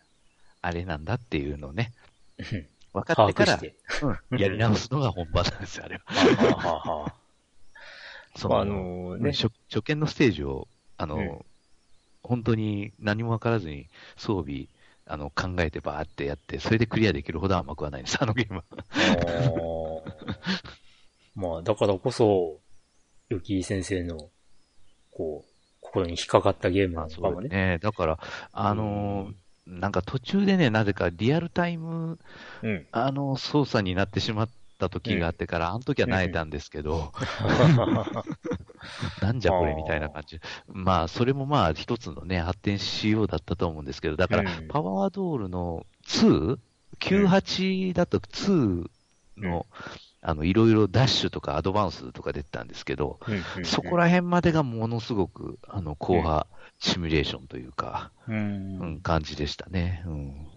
[0.60, 1.92] あれなんだっていうのをね、
[2.38, 2.44] ん。
[2.92, 3.60] 分か把ってから。
[4.30, 6.02] うんやり直すのが本番なんですよ、あれは。
[8.44, 9.32] はあのね。
[9.32, 11.44] 初初見のステージを、あの、うん
[12.32, 14.68] 本当に何も分からずに装備、
[15.04, 18.64] あの、考えてバーってやって、それでクリアできるほど甘くはないんです、あのゲームは。
[21.34, 22.58] まあ、だからこそ、
[23.28, 24.30] ヨキイ先生の、
[25.10, 25.50] こう、
[25.82, 27.50] 心に引っかかったゲームなのかもね。
[27.50, 27.78] ね。
[27.82, 28.18] だから、
[28.52, 32.18] あのーなんか途中でね、なぜかリアルタイム、
[32.62, 32.86] うん。
[32.90, 37.12] あの、操作になってしまった時があってから、あの時は萎えたんですけど、
[39.20, 40.40] なんじゃこれみたいな感じ。
[40.68, 48.90] まあ、それもまあ、一つのね、発展しようだったと思うんですけど、だから、うんパワードールの 2?98 だと2
[49.38, 49.66] の、
[50.20, 53.20] あの、いろいろダッシュとかアドバンスとか出てたんですけど、
[53.62, 58.32] そこら辺までがものすごく、あの、後派シミュレーションというか、う
[58.78, 59.00] うんん。
[59.00, 60.02] 感じでしたね。
[60.06, 60.51] うん。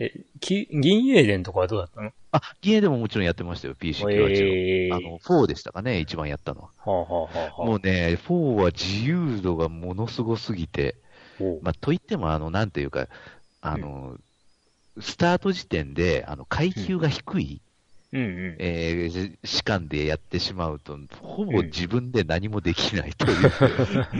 [0.00, 2.10] え、き銀英伝とかはどうだったの？
[2.32, 4.20] あ、ゲーでももちろんやってましたよ、PC98 は。
[4.22, 6.70] ええあの、4でしたかね、一番やったのは。
[6.84, 7.66] はあはあはあはあ。
[7.66, 10.96] もうね、4は自由度がものすごすぎて、
[11.62, 13.08] まあ、といっても、あの、なんていうか、
[13.60, 14.16] あの、
[15.00, 17.60] スタート時点で、あの、階級が低い、
[18.12, 18.56] うんうん。
[18.58, 23.52] えー士官でやってしまうと、ほぼ自分で何もできないという。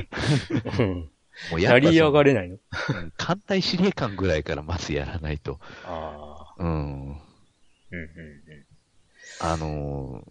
[0.78, 1.10] うん
[1.50, 2.34] もうやり上がれ。
[2.34, 2.56] れないの？
[2.88, 5.58] うん艦隊司令官ぐらいからまずやらないと。
[5.84, 6.62] ああ。
[6.62, 7.12] うん。
[7.12, 7.16] うん
[7.92, 8.66] うん
[9.40, 10.30] あのー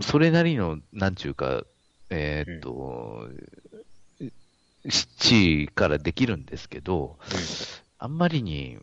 [0.00, 1.64] それなりの、なんちゅうか、
[2.10, 3.28] えーっと、
[5.18, 7.18] 地位からできるんですけど、
[7.98, 8.78] あんまりに、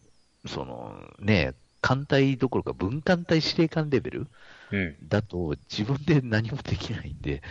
[0.46, 4.28] そのね、艦隊どころか分艦隊司令官レベル
[4.72, 4.80] うん。
[4.80, 5.08] うん。
[5.08, 7.42] だと自分で何もできないんで、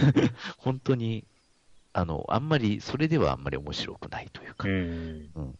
[0.58, 1.24] 本当に、
[1.92, 5.30] あの、あんまり、それではあんまり面白くないというか、うん。
[5.34, 5.58] うん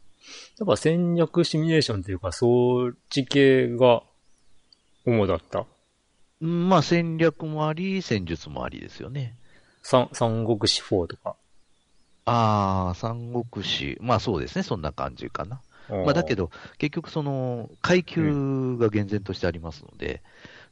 [0.59, 4.03] やっぱ戦略シミュレーションというか、装置系が
[5.05, 5.67] 主だった？
[6.41, 9.35] うんまあ戦略もあり、戦術もありですよね。
[9.83, 11.35] 三三国志4とか。
[12.25, 13.99] ああ、三国志。
[14.01, 15.61] まあそうですね、そんな感じかな。
[15.89, 20.23] まあだけど、ど、結局その、階級が厳然としてありますので、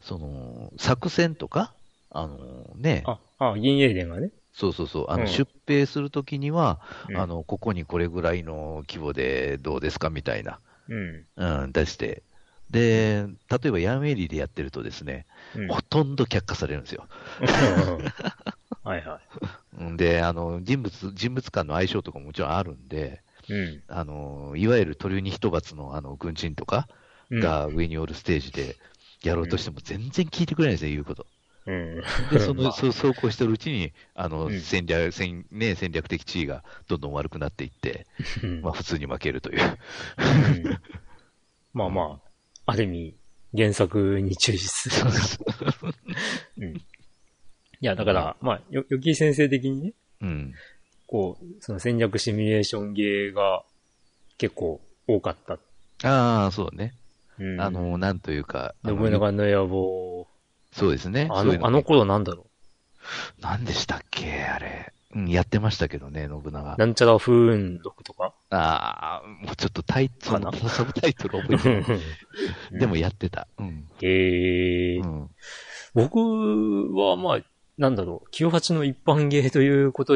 [0.01, 1.75] その、作戦とか、
[2.11, 2.37] あの
[2.77, 4.31] ね、あ、あ、銀英伝がね。
[4.53, 11.27] そうそうそう、あの、うん出兵するときには、うんあ、の、ここにこれぐらいの規模でどうですかみたいな、うん。
[11.37, 12.23] うん、出して。
[12.71, 15.69] で、例えばヤンメリーでやってるとですね、うん。
[15.69, 17.09] ほとんど却下されるんですよ。
[18.83, 19.21] はいは
[19.79, 23.53] うんで、あの、人物、人物間の相性とかももちろんあるんで、い。
[23.53, 23.83] うん。
[23.89, 26.89] あの、いわゆる鳥に一罰のあの、軍人とか
[27.31, 28.79] うん、が上におるステージで
[29.23, 31.27] やろうとしても全然聞いてくれないですよ、言うこと。
[31.67, 32.03] うん。
[32.33, 38.07] で、そまの、あそう走行してるうちに、あの、うん戦略、戦、ね、戦略的地位がどんどん悪くなっていって、
[38.43, 39.63] うんまあ普通に負けるという。
[39.63, 40.81] うん
[41.73, 42.21] まあま
[42.67, 43.15] あ、ある意味、
[43.57, 44.93] 原作に忠実。
[46.59, 46.77] うん。
[46.77, 46.83] い
[47.81, 50.55] や、だから、まあ、よ、よき先生的にね、うん。
[51.07, 53.63] こう、その戦略シミュレーションゲーが
[54.39, 55.59] 結構多かった。
[56.09, 56.95] ああ、そうね。
[57.39, 60.27] うん、あの、なんというか、信長の野望。
[60.73, 61.29] そうですね。
[61.31, 62.47] あそういうの、あの頃なんだろ
[63.41, 64.93] 何でしたっけ、あれ。
[65.13, 66.77] うん、やってましたけどね、信長う。。
[66.79, 68.33] なんちゃら風雲録とか？
[68.51, 72.01] ああ、もうちょっとタイトル、サブタイトル覚えてない。
[72.79, 73.49] でもやってた。
[73.59, 73.89] うん。
[74.01, 75.31] へえうん。
[75.95, 76.19] 僕
[76.95, 77.41] はまあ、
[77.77, 80.15] なんだろう、98の一般ゲーということ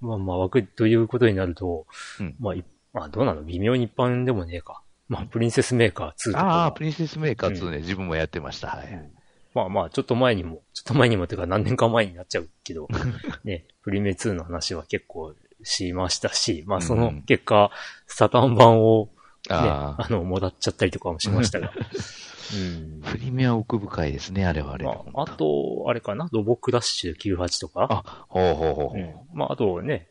[0.00, 1.86] まあまあ枠ということになると、
[2.20, 3.42] うんまあ、いまあどうなの？
[3.42, 4.80] 微妙に一般でもねえか。
[5.08, 6.54] まあ、プリンセスメーカー2とかが。
[6.62, 8.68] ああ、プリンセスメーカー2ね、自分もやってました。
[8.68, 9.10] はい。
[9.54, 12.88] まあまあ、ちょっと前にも、ちょっと前にもっていうか何年か前になっちゃうけど、
[13.44, 17.70] ね、プリメ2の話は結構しましたし、まあその結果、
[18.06, 19.08] サタン版を
[19.48, 21.72] ね、ああの、もらっちゃったりとかもしましたが。
[22.52, 24.90] うんあ、プリミア奥深いですね、あれはあれで。
[25.12, 27.86] まあ、あと、あれかな、ロボクラッシュ98とか？
[27.88, 28.98] あ、ほうほうほうほう。
[28.98, 29.14] うん。
[29.32, 30.08] まあ、あとね、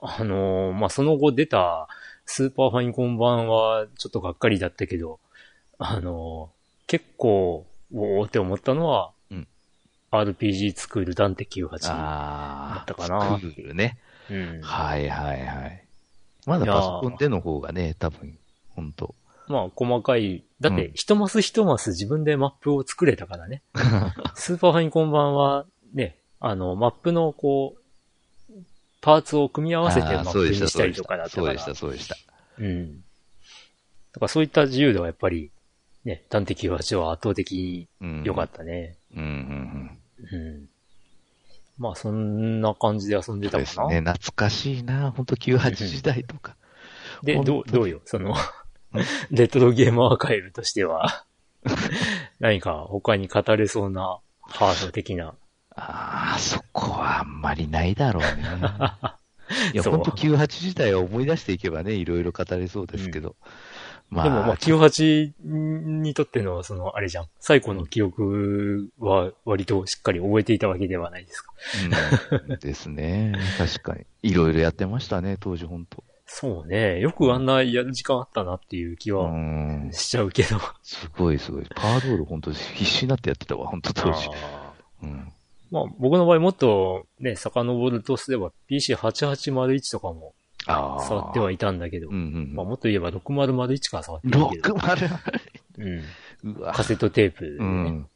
[0.00, 1.88] あのーまあ、その後出た
[2.26, 5.18] スーパーファミコン版はちょっとがっかりだったけど、
[5.78, 6.58] あのー
[6.88, 9.48] 結構、おーって思ったのは、うん
[10.10, 11.68] RPG 作るダンテ98。
[11.92, 13.98] ああ、だったかな作るね。
[14.30, 14.60] うん。
[14.62, 15.84] はいはいはい。
[16.46, 18.38] まだパソコンでの方がね、多分、
[18.70, 19.14] 本当
[19.48, 20.44] まあ、細かい。
[20.60, 23.62] だってうん、一マス一マス自分でマップを作れたからね。
[24.34, 28.52] スーパーファミコン版は、ね、あの、マップのこう、
[29.00, 31.52] パーツを組み合わせてマップにしたりとかだったから。
[31.52, 32.16] そうでした、そうでした。
[32.58, 32.96] うん。
[32.96, 33.00] だ
[34.14, 35.50] からそういった自由度はやっぱり、
[36.04, 38.24] ね、探偵98は圧倒的にうん。
[38.24, 38.96] 良かったね。
[39.14, 40.40] うんうんうん。
[40.40, 40.68] うん。
[41.78, 43.66] まあ、そんな感じで遊んでたかな。
[43.66, 46.56] そうですね、懐かしいな、本当98時代とか。
[47.22, 48.34] で、どう、どうよ、その、
[49.30, 51.24] レトロゲームアーカイブとしては、
[52.40, 55.34] 何か他に語れそうなハード的な。
[55.74, 58.28] ああ、そこはあんまりないだろうね。
[59.72, 63.36] いや、そう本当98時代を思い出していけばね、いろいろ語れそうですけど。
[64.10, 67.26] までもまあ、98にとっての、その、あれじゃん。
[67.40, 71.52] 最古の記憶は割としっかり覚えていたわけではないですか。
[72.48, 73.34] うん、 ですね。
[73.58, 74.06] 確かに。
[74.22, 76.02] いろいろやってましたね、当時本当。
[76.24, 77.00] そうね。
[77.00, 79.90] よくあんなやる時間あったなっていう気うはん。
[79.92, 80.58] しちゃうけど。
[80.82, 81.66] すごいすごい。
[81.74, 84.28] パワードール本当必死になってやってたわ、本当当時。
[85.02, 85.32] うん。
[85.70, 90.37] まあ、僕の場合もっとね、遡るとすれば PC8801 とかもああ。
[90.68, 92.52] 触ってはいたんだけど、うんうん。
[92.54, 95.18] まあもっと言えば6001から触ってるけど、60?
[96.44, 96.56] うん。
[96.58, 96.72] うわ。
[96.72, 97.56] カセットテープ。
[97.58, 98.08] うん。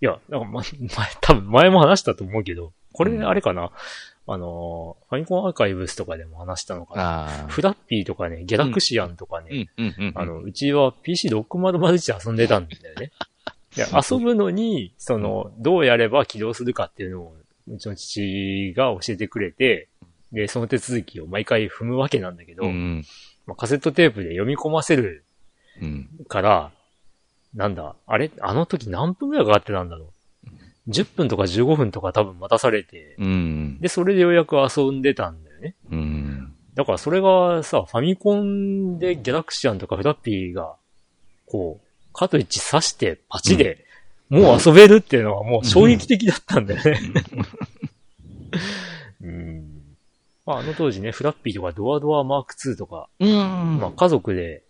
[0.00, 0.88] いや、なんかま、前、
[1.20, 3.70] 多分前も話したと思うけど、これうんあれかな、
[4.26, 7.02] あのー、ファミコンアーカイブスとかでも話したのかな。
[7.02, 7.48] ああ。
[7.48, 10.12] フラッピーとかね、ギャラクシアンとかね、うんうんうん。
[10.14, 13.12] あの、うちは PC6001 で遊んでたんだよね。
[13.76, 17.36] いや、遊ぶのに、その、どうやれば起動するかっていうのを、
[17.68, 19.88] うちの父が教えてくれて、
[20.32, 23.04] で、その手続きを毎回踏むわけなんだけど、うん。
[23.46, 25.24] まあ、カセットテープで読み込ませる
[25.80, 26.08] うん。
[26.28, 26.70] から、
[27.54, 28.30] なんだ、あれ？
[28.40, 30.12] あの時何分くらいかかってたんだろ
[30.86, 33.78] う ?10 分とか15分とか多分待たされて、うん。
[33.80, 35.74] で、それでようやく遊んでたんだよね。
[35.90, 36.54] うん。
[36.74, 40.74] だからそれがさ、ファミコンでギャラクシアンとかフラッピーが、
[41.46, 43.84] こう、カートリッジ挿してパチで、
[44.28, 47.00] もう遊べるっていうのはもう衝撃的だったんだよね。
[49.22, 49.66] うん。
[50.50, 53.78] まあ、あの当時ね、フラッピーとかドアドアマーク2とか、うん。
[53.78, 54.64] まあ家族で、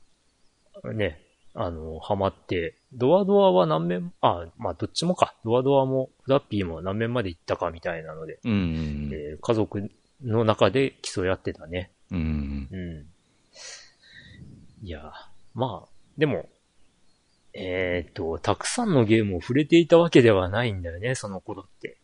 [0.92, 1.22] ね、
[1.54, 5.34] あの、ハマって、ドアドアは何面、あ、まあどっちもか。
[5.42, 9.10] ドアドアもフラッピーも何面まで行ったかみたいなので、うん。
[9.10, 9.90] えー家族
[10.22, 11.90] の中で競い合ってたね。
[12.10, 12.68] うん。
[12.70, 13.06] うん。
[14.86, 15.14] いや、
[15.54, 16.50] まあ、でも、
[17.54, 21.96] えっ、と、たくさんのゲームを触れていたわけではないんだよね、その頃って。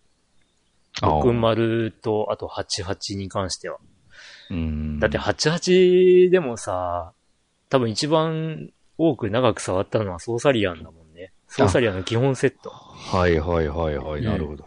[1.01, 3.79] 60と、あと88に関しては。
[4.51, 4.99] うん。
[5.01, 7.13] だって88でもさ、
[7.69, 11.33] 多分一番多く長く触ったのはソーサリアンだもんね。
[11.49, 12.71] ソーサリアンの基本セット。
[12.71, 14.67] はいはいはいはい、なるほど。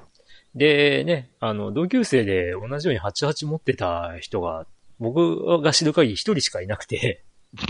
[0.56, 4.66] で、ね、あの、同級生で同じように88持ってた人が、
[5.00, 7.24] 僕が知る限り一人しかいなくて、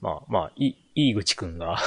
[0.00, 1.78] まあまあ、い、いい口くんが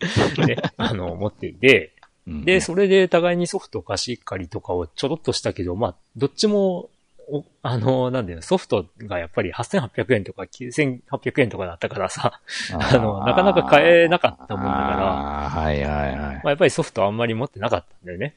[0.46, 1.94] ね、あの、持っていて、
[2.26, 6.90] うんで、それで互いにソフト貸し借りとかをちょろっとしたけど、まあ、どっちも、
[7.32, 12.40] おあの、なんだよ、ソフトがやっぱり8800円とか9800円とかだったからさ、
[12.72, 16.16] あの、なかなか買えなかったもんだから、はいはいはい。
[16.16, 18.34] まあ、やっぱりソフトあんまり持ってなかったんだよね。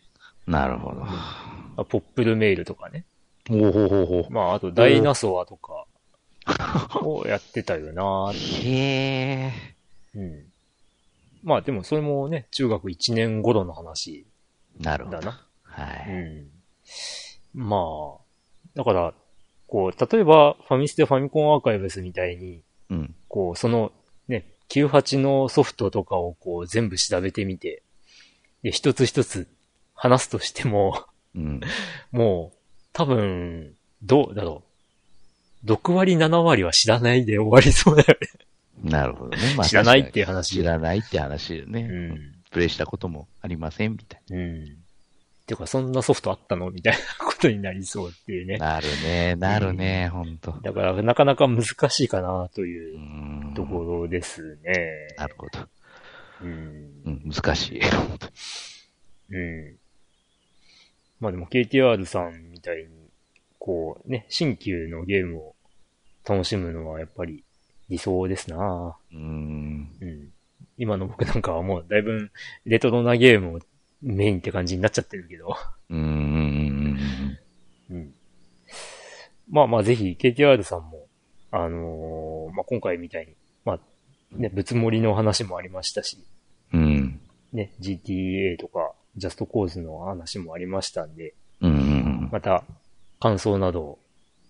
[0.48, 1.02] なるほど。
[1.02, 1.08] ま
[1.78, 3.06] あポップルメールとかね。
[3.50, 5.86] ほうほうほうほまあ、あとダイナソアとか
[7.02, 8.34] をやってたよなう。
[8.34, 9.52] へえ。
[10.16, 10.53] うん。
[11.44, 14.26] まあでもそれもね、中学1年頃の話
[14.80, 15.20] なるほど。
[15.20, 15.48] だな。
[15.64, 16.10] はい。
[16.10, 17.68] うん。
[17.68, 18.22] まあ、
[18.76, 19.14] だから、
[19.68, 23.16] こう、例えばファミステファミコンアーカイブスみたいに、うん。
[23.28, 23.92] こう、その
[24.28, 27.84] ね、98のソフトとかをこう全部調べてみて、
[28.64, 29.48] で、一つ一つ
[29.94, 31.62] 話すとしても、うん。
[32.12, 32.58] もう、
[32.94, 34.64] 多分、どうだろ
[35.66, 35.68] う。
[35.68, 38.28] 6割、7割は知らないで終わりそうだよね。
[38.82, 39.38] なるほどね。
[39.56, 40.56] まあ知らないっていう話。
[40.56, 41.82] 知らないって話よね。
[41.82, 42.34] うん。
[42.52, 44.78] プレイしたこともありませんみたいうん。
[45.46, 46.72] てか、そんなソフトあったの？
[46.72, 48.58] みたいなことになりそうっていうね。
[48.58, 48.76] な。
[48.76, 50.54] なるね、なるね、ほんと。
[50.64, 55.16] だから、なかなか難しいかなとういうところですね。
[55.18, 55.68] なるほど。
[56.44, 56.50] うん。
[57.06, 57.82] うん、難しい。
[59.32, 59.76] うん。
[61.20, 62.88] まあでも KTR さんみたいに、
[63.60, 65.56] こうね、新旧のゲームを
[66.28, 67.44] 楽しむのはやっぱり
[67.90, 69.90] 理想ですなうん。
[70.02, 70.30] うん。
[70.78, 72.32] 今の僕なんかはもうだいぶ
[72.66, 73.60] レトロなゲームを
[74.02, 75.56] メインって感じになっちゃってるけど。
[75.90, 76.00] うん。
[76.00, 77.96] うん。
[77.96, 78.14] うん。
[79.50, 81.08] まあまあぜひ KTR さんも、
[81.52, 83.34] あのーまあ今回みたいに、
[83.66, 83.80] まあ
[84.32, 86.18] ね、ぶつ盛りの話もありましたし、
[86.74, 87.20] うん。
[87.52, 92.30] ね、GTA とか、ジャストコーズの話もありましたんで、うん。
[92.32, 92.64] また、
[93.20, 94.00] 感想などを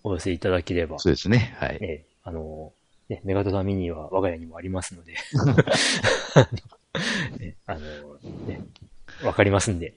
[0.04, 1.54] お寄せいただければ、そうですね。
[1.58, 1.78] はい。
[1.82, 5.12] ええあのーね、メガドラミニは我が家にもありますので、
[7.38, 8.64] ね、あのーね、
[9.22, 9.94] わかりますんで。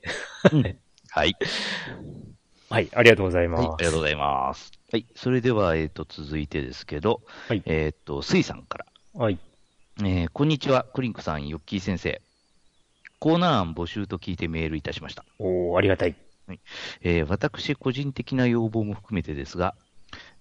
[1.09, 1.35] はい。
[2.69, 3.59] はい、ありがとうございます。
[3.61, 4.71] はい、ありがとうございます。
[4.91, 5.05] はい。
[5.15, 8.85] それでは、えっ、と、続いてですけど、はいえっ、と、スイさんから。
[9.13, 9.39] はい。
[10.01, 12.21] えーこんにちは、クリンクさん、ヨッキー先生。
[13.19, 15.23] コーナー案募集と聞いてメールいたしました。
[15.39, 16.15] おー、ありがたい。
[17.01, 19.75] えー私個人的な要望も含めてですが、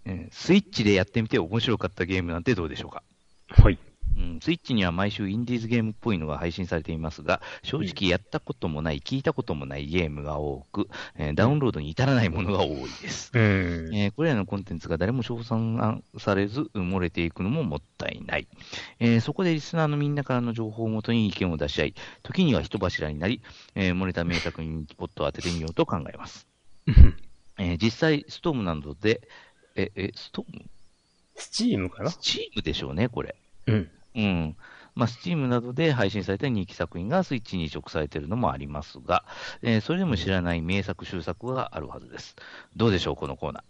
[0.06, 3.02] えースイッチでやってみて面白かったゲームなんてどうでしょうか、
[3.48, 3.78] はい。
[4.16, 13.30] うん、スイッチには毎週インディーズゲームっぽいのが配信されていますが、正直やったこともない、聞いたこともないゲームが多く、えーダウンロードに至らないものが多いです。
[13.34, 13.42] うん。
[13.94, 18.48] えーこれらのコンテンツが誰も称賛されず埋もれていくのももったいない、
[19.00, 23.42] えーそこでリスナーのみんなからの情報をもとに意見を出し合い、時には人柱になり、
[23.74, 26.46] えー漏れた名作にポットを当ててみようと考えます。
[27.58, 29.28] えー実際、ストームなどで、
[29.76, 30.64] え、え、ストーム
[31.36, 33.34] スチームかなスチームでしょうね、これ。
[33.66, 33.90] うん。
[34.14, 34.56] うん。
[34.94, 39.24] まあ、スチームなどで配信された人気作品がスイッチに移植されているのもありますが、
[39.62, 42.34] えーそれでも知らない名作、終作があるはずです。
[42.76, 43.62] どうでしょう、このコーナー。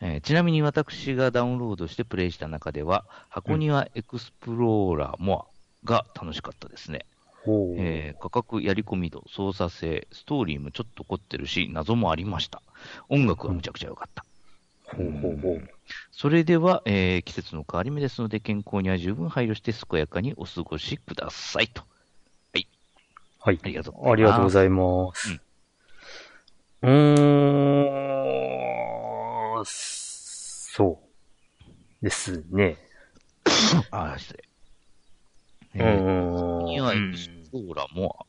[0.00, 5.46] えーちなみに私がダウンロードしてプレイした中では、箱庭エクスプローラーモ
[5.84, 7.04] アが楽しかったですね。
[7.44, 7.76] ほう。
[7.76, 12.62] えー価格、やり込み度、操作性、ストーリーもちょっと凝ってるし、謎もありました。
[13.10, 14.24] 音楽はむちゃくちゃ良かった。
[14.84, 15.68] ほうほうほう。
[16.12, 21.82] それでは、えー季節の変わり目ですので、健康には十分配慮して健やかにお過ごしくださいと。
[23.40, 23.58] はい。
[23.62, 24.10] ありがとう。
[24.10, 25.38] ありがとうございます。
[26.80, 26.90] うー
[29.60, 30.98] ん、そ
[32.02, 32.78] うですね。
[33.90, 34.44] ああ、失礼。
[35.74, 36.64] うえー。
[36.64, 38.26] にはエうんクスプローラーも、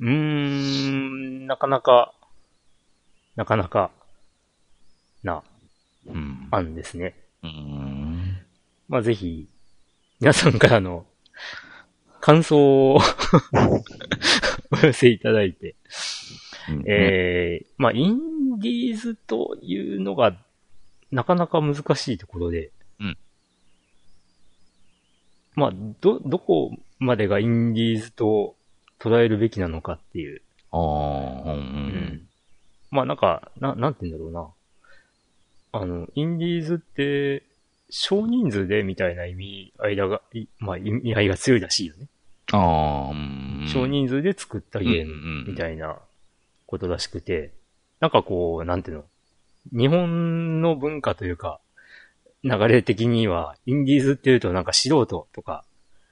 [0.00, 2.14] うーん、なかなか、
[3.36, 3.90] なかなか、
[5.22, 5.42] な
[6.06, 6.48] うん。
[6.50, 7.14] 案ですね。
[7.42, 8.38] うーん。
[8.88, 9.48] まあ、ぜひ、
[10.20, 11.06] 皆さんからの
[12.20, 12.98] 感想を
[14.70, 15.76] お寄せいただいて、
[16.70, 20.36] うんえー、まあ、インディーズというのが、
[21.10, 23.18] なかなか難しいところで、うん
[25.54, 28.56] まあ、ど、どこまでがインディーズと
[28.98, 30.42] 捉えるべきなのかっていう。
[30.70, 31.60] ああ、うん。
[31.60, 31.62] う。
[31.62, 32.28] うん
[32.90, 34.48] まあ、なんか、な、なんて言うんだろうな。
[35.72, 37.42] あの、インディーズって、
[37.90, 42.06] 少人数でみたいな意味、間が、いまあ、意味合いが強いらしいよね。
[42.52, 43.68] ああ、うん。
[43.68, 45.98] 少人数で作ったゲームみたいな
[46.66, 47.52] ことらしくて、
[48.00, 49.04] なんかこう、なんていうの、
[49.72, 51.60] 日本の文化というか、
[52.44, 55.64] 流れ的には、インディーズっていうとなんか素人とか、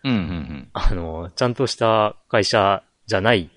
[0.03, 0.69] うん、うん、うん。
[0.73, 3.51] あの、ちゃんとした会社じゃない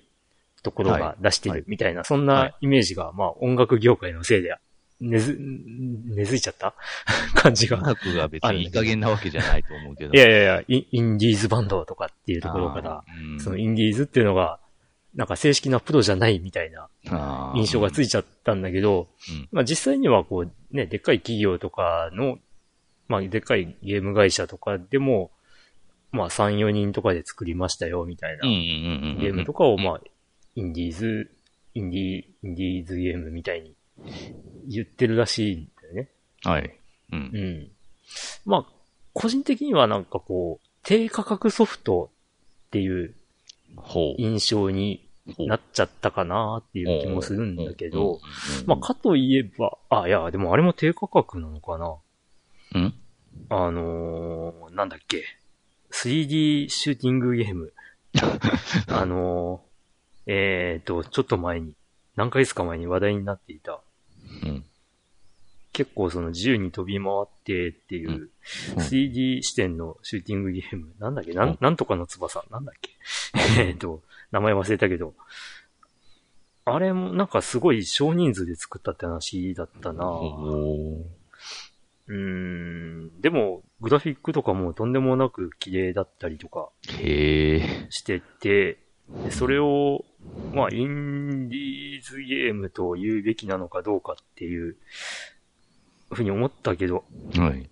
[0.62, 4.54] ところが出してはいるみたいな、そんはないイメージが、まあ音楽業界のせいで、
[5.00, 6.74] 根ず、根付いちゃった？
[7.34, 7.78] 感じが。
[7.78, 10.12] 音楽が別にいい加減なわけじゃないと思うけど。
[10.12, 13.04] いやいやいや、インインディーズバンドとかっていうところから、
[13.38, 14.60] そのインディーズっていうのが、
[15.14, 16.88] なんか正式なプロじゃないみたいな
[17.56, 22.38] 印象がついちゃったんだけど、うんまあ実際にはこう、ね、でっかい企業とかの、
[23.08, 25.32] まあでっかいゲーム会社とかでも、
[26.12, 28.46] まあ3、4人とかで作りましたよみたいな。
[28.46, 30.00] ゲームとかを、まあ、
[30.56, 31.30] インディーズ、
[31.74, 33.74] インディー、インディーズゲームみたいに
[34.68, 36.08] 言ってるらしいんだよね。
[36.44, 36.62] はい。
[36.62, 36.72] う。
[37.12, 37.70] うんん。
[38.44, 38.72] まあ、
[39.12, 42.10] 個人的にはなんかこう、低価格ソフト
[42.68, 43.14] っていう。
[44.18, 45.06] 印象に
[45.38, 48.18] なっちゃったかなっていう気もするんだけうんど、、うん
[48.66, 51.94] まあ、かといえば、あ、いや、でもあれも低価格なのかな
[52.74, 52.94] うん？
[53.48, 55.24] あのー、なんだっけ。
[55.92, 57.72] 3D シューティングゲーム。
[58.88, 61.72] あのー、えーと、ちょっと前に、
[62.16, 63.78] 何ヶ月か前に話題になっていた、うん。
[65.72, 68.12] 結構その自由に飛び回ってっていう、う
[68.76, 68.78] ん。
[68.82, 70.92] 3D 視点のシューティングゲーム。
[70.98, 71.32] なんだっけ？
[71.32, 71.50] なうん。
[71.50, 72.44] んなんとかの翼。
[72.50, 72.90] なんだっけ？
[73.62, 75.14] えーと、名前忘れたけど、
[76.64, 80.04] あれもなんかすごい少人数で作ったって話だったな。
[80.04, 81.04] ほ
[82.08, 86.68] うーん、でも、グラフィックとかもとんでもなく綺麗だったりとか。
[86.82, 88.78] してて、
[89.24, 90.04] でそれを、
[90.52, 94.76] まあ、インディーズゲームと言うべきなのかどうかっていう、
[96.12, 97.04] ふうに思ったけど、
[97.36, 97.70] はい。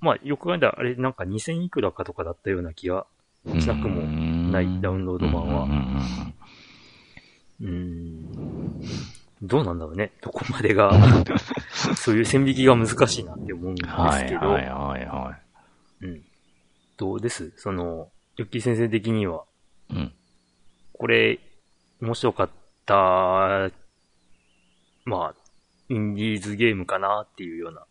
[0.00, 3.06] まあ、よく考えたら、あれ、なんか2000いくらかとかだったような気が、
[3.46, 4.02] しなくも
[4.50, 5.66] ないダウンロード版は
[7.60, 8.32] うーん、
[9.42, 10.10] どうなんだろうね。
[10.22, 10.90] どこまでが、
[11.96, 15.38] そういう線引きが難しいなって思うんですはいけど、はいはいは
[16.00, 16.22] うん。
[16.96, 17.52] どうです？
[17.56, 19.44] その、ヨッキー先生的には、
[19.90, 19.94] い。
[19.94, 20.12] うん。
[20.98, 21.38] これ、
[22.00, 22.50] 面白かっ
[22.86, 22.94] た、
[25.04, 25.34] まあ、
[25.88, 27.84] インディーズゲームかなっていうような。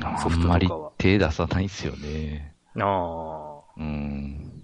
[0.00, 2.54] あソフトんまりとかは手出さないっすよね。
[2.76, 3.62] ああ。
[3.76, 4.62] うん。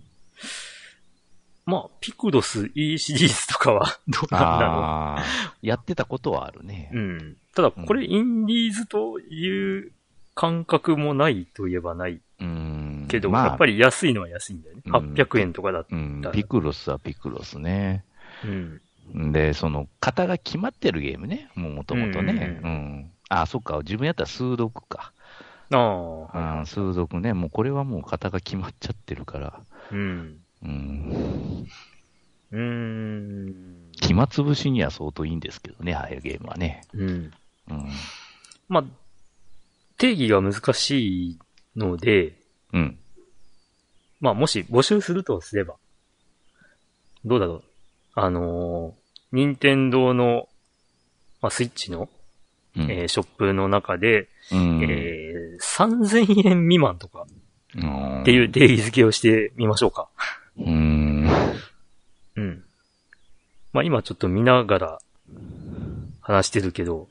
[1.67, 5.25] まあ、ピクロス E シリーズとかは どうなんだろああ。
[5.63, 6.97] やってたことはあるねう。。
[6.97, 7.37] うん。
[7.55, 9.93] ただ、これインディーズという
[10.35, 12.84] 感覚もないといえばないうん。
[13.09, 14.83] けど、まあ、やっぱり安いのは安いんだよね。
[14.87, 15.95] うん800円とかだった。
[15.95, 18.05] うん、ピクロスはピクロスね。
[18.45, 19.33] うん。
[19.33, 21.51] で、その、型が決まってるゲームね。
[21.55, 22.61] もともとね。
[22.63, 23.11] ううんん。
[23.29, 23.79] あ、そっか。
[23.79, 25.13] 自分やったら数読か。
[25.71, 26.59] ああ。
[26.59, 27.33] うん、数読ね。
[27.33, 29.61] もうこれはもう型が決まっちゃってるから。
[29.93, 30.39] うん。
[30.63, 31.67] うん。
[32.53, 33.75] うーん。
[34.01, 36.83] 暇つぶしには相当いいんですけどね、ああいうゲームはね。
[36.95, 37.09] うん。
[37.71, 37.89] うん。
[38.69, 38.85] まあ、
[39.99, 41.39] 定義が難しい
[41.77, 42.35] ので、
[42.75, 42.99] うん。
[44.21, 45.77] まあ、もし募集するとすれば、
[47.25, 47.63] どうだろう。
[48.15, 48.93] あのー、
[49.33, 50.49] 任天堂の、
[51.41, 52.09] まあ、スイッチの、
[52.77, 52.91] うん。
[52.91, 57.25] えーショップの中で、うんえー、3000円未満とか
[57.77, 60.09] うんっていう定義づけをしてみましょうか。
[60.59, 61.29] うん。
[62.37, 62.65] うん。
[63.73, 64.99] まあ今ちょっと見ながら
[66.21, 67.09] 話してるけど、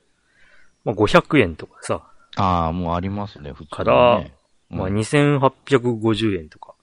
[0.83, 3.67] まあ500円とかさ、ああ、もうありますね、普通に、ね。
[3.69, 4.31] からうん、
[4.73, 6.73] まあ2850円とか。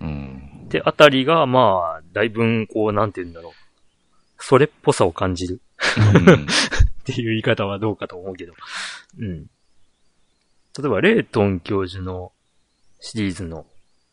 [0.00, 0.68] うん。
[0.68, 3.52] で、あたりが、まあ、だいぶこう、なんて言うんだろう。
[4.38, 5.60] それっぽさを感じる
[7.00, 8.54] っていう言い方はどうかと思うけど。
[9.18, 9.46] うん。
[10.78, 12.32] 例えば、レートン教授の
[13.00, 13.66] シリーズの、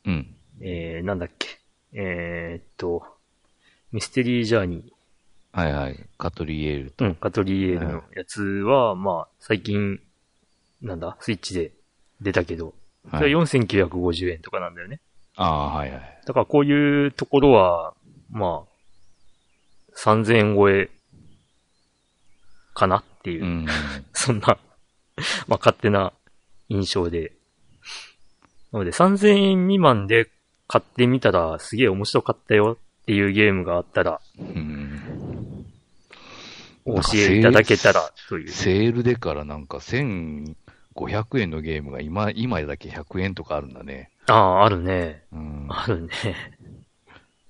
[0.06, 0.36] うん。
[0.62, 1.60] えー、なんだっけ。
[1.94, 3.04] えー、っと、
[3.92, 4.94] ミステリージャーニ
[5.52, 6.00] はいはい。
[6.18, 10.00] カトリエールー、うん、カトリエールのやつは、まあ、最近、
[10.82, 11.74] なんだ、スイッチで
[12.22, 12.74] 出たけど、
[13.10, 15.00] そはいれは4950円とかなんだよね。
[15.36, 16.22] ああ、はいはい。
[16.26, 17.94] だからこういうところは、
[18.30, 20.90] まあ、3000円超え
[22.74, 23.68] かなっていう、うん。
[24.14, 24.58] そんな、
[25.48, 26.14] まあ勝手な
[26.70, 27.34] 印象で。
[28.72, 30.30] なので3000円未満で
[30.68, 35.66] 買ってみたらすげえ面白かったよっていうゲームがあったら、うん。
[36.86, 38.50] お教えいただけたらという。
[38.50, 39.80] セールでからなんか
[40.96, 44.10] 1500円のゲームが今、今だけ100円とかあるんだね。
[44.28, 45.24] ああ、あるね。
[45.32, 45.68] うん。
[45.70, 46.10] あるね。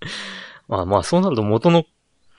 [0.68, 1.86] まあまあそうなると元の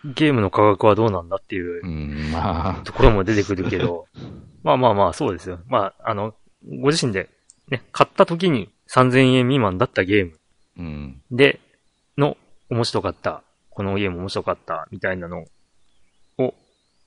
[0.04, 4.06] ゲームの価格はどうなんだっていううん、まあ、ところも出てくるけど、
[4.62, 5.60] まあまあまあ、そうですよ。
[5.66, 6.34] まあ、あの、
[6.80, 7.30] ご自身で、
[7.70, 10.38] ね、買った時に3000円未満だったゲーム
[10.78, 11.22] うん。
[11.30, 11.60] で、
[12.18, 12.36] の、
[12.68, 15.46] 面白かった、このゲーム面白かった、みたいなの
[16.38, 16.54] を、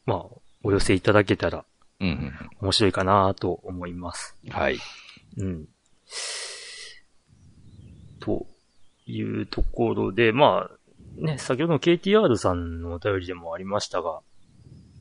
[0.05, 0.25] まあ、
[0.63, 1.65] お寄せいただけたら
[1.99, 2.33] うん。
[2.61, 4.35] 面白いかなと思います。
[4.49, 4.77] はい。
[5.37, 5.67] うん。
[8.19, 8.45] と
[9.05, 14.19] いうところで、まあ、ね、先ほどの KTR さんのお便りでもありましたが、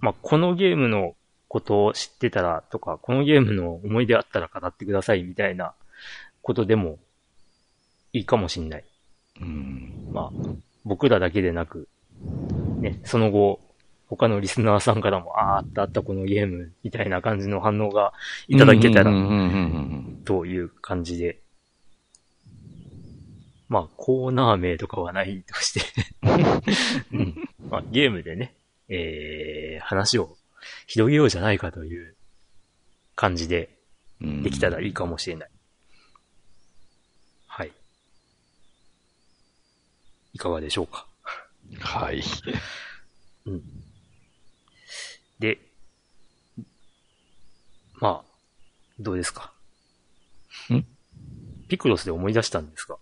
[0.01, 1.15] まあ、このゲームの
[1.49, 5.75] ことを知ってたらとか、このゲームの思い出あったら語ってくださいみたいな
[6.43, 6.99] ことでも
[8.13, 8.85] いいかもしんない。
[9.41, 10.09] うん。
[10.13, 10.49] まあ、
[10.85, 11.89] 僕らだけでなく、
[12.81, 13.61] ね、その後、
[14.09, 18.13] 他のリスナーさんからも、ああ、あったあったこのゲーム、みたいな感じの反応が
[18.49, 19.11] いただけたら
[20.25, 21.41] という感じで。
[23.69, 25.81] まあ、コーナー名とかはないとして、
[27.13, 28.55] う んまあ、ゲームでね、
[28.89, 30.37] えー、話を
[30.87, 32.15] 広げようじゃないかという
[33.17, 33.77] 感じで
[34.21, 34.43] うん。
[34.43, 35.51] できたらいいかもしれない。
[37.47, 37.73] はい。
[40.35, 41.07] いかがでしょうか？
[41.81, 42.23] はい。
[43.47, 43.63] うん。
[45.39, 45.59] で、
[48.01, 48.31] まあ、
[48.99, 49.53] どうですか？
[50.73, 50.85] ん？
[51.69, 52.97] ピクロスで思い出したんですが、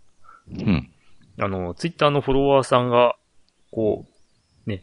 [0.50, 0.90] うん。
[1.38, 3.16] あの、ツイッターのフォロワーさんが、
[3.70, 4.06] こ
[4.66, 4.82] う、ね、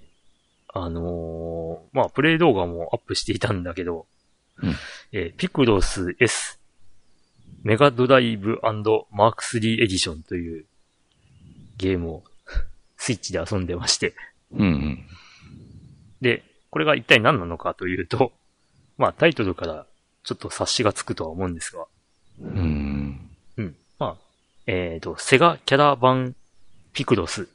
[0.74, 4.06] あのーまあ、プレイ動画もアップしていたんだけど、
[4.62, 4.76] うん
[5.12, 6.60] えーピクロス S
[7.64, 10.66] メガドライブマーク3エディションという
[11.78, 12.24] ゲームを
[12.98, 14.14] スイッチで遊んでまして、
[14.52, 15.08] うんうん。
[16.22, 18.34] で、これが一体何なのかというと、
[18.98, 19.86] まあタイトルから
[20.24, 21.86] ちょっと察しがつくとは思うんですが、
[22.40, 23.30] うん。
[23.58, 24.18] うまあ、
[24.68, 26.36] えっ、と、セガキャラバン
[26.94, 27.48] ピクロス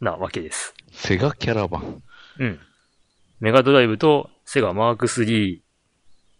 [0.00, 0.74] なわけです。
[0.92, 2.02] セガキャラバン。
[2.38, 2.60] うん。
[3.40, 5.60] メガドライブとセガマーク3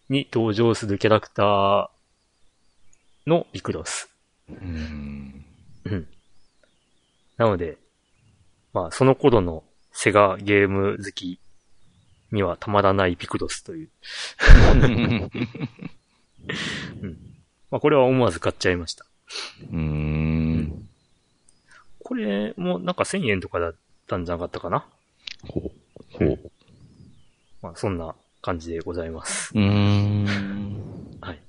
[0.08, 1.88] に登場するキャラクター
[3.26, 4.08] のピクロス。
[4.48, 5.44] うーん。
[5.84, 6.08] うん。
[7.36, 7.78] なので、
[8.72, 11.40] まあ、その頃のセガゲーム好き
[12.32, 13.90] にはたまらないピクロスという。
[17.70, 19.04] まあ、これは思わず買っちゃいました。
[19.70, 20.88] うーん。
[22.00, 23.74] これもなんか1000円とかだっ
[24.06, 24.86] たんじゃなかったかな
[25.46, 25.70] ほう。
[26.12, 26.50] ほう。
[27.60, 29.52] まあ、そんな感じでございます。
[29.54, 31.18] うーん。
[31.20, 31.42] はい。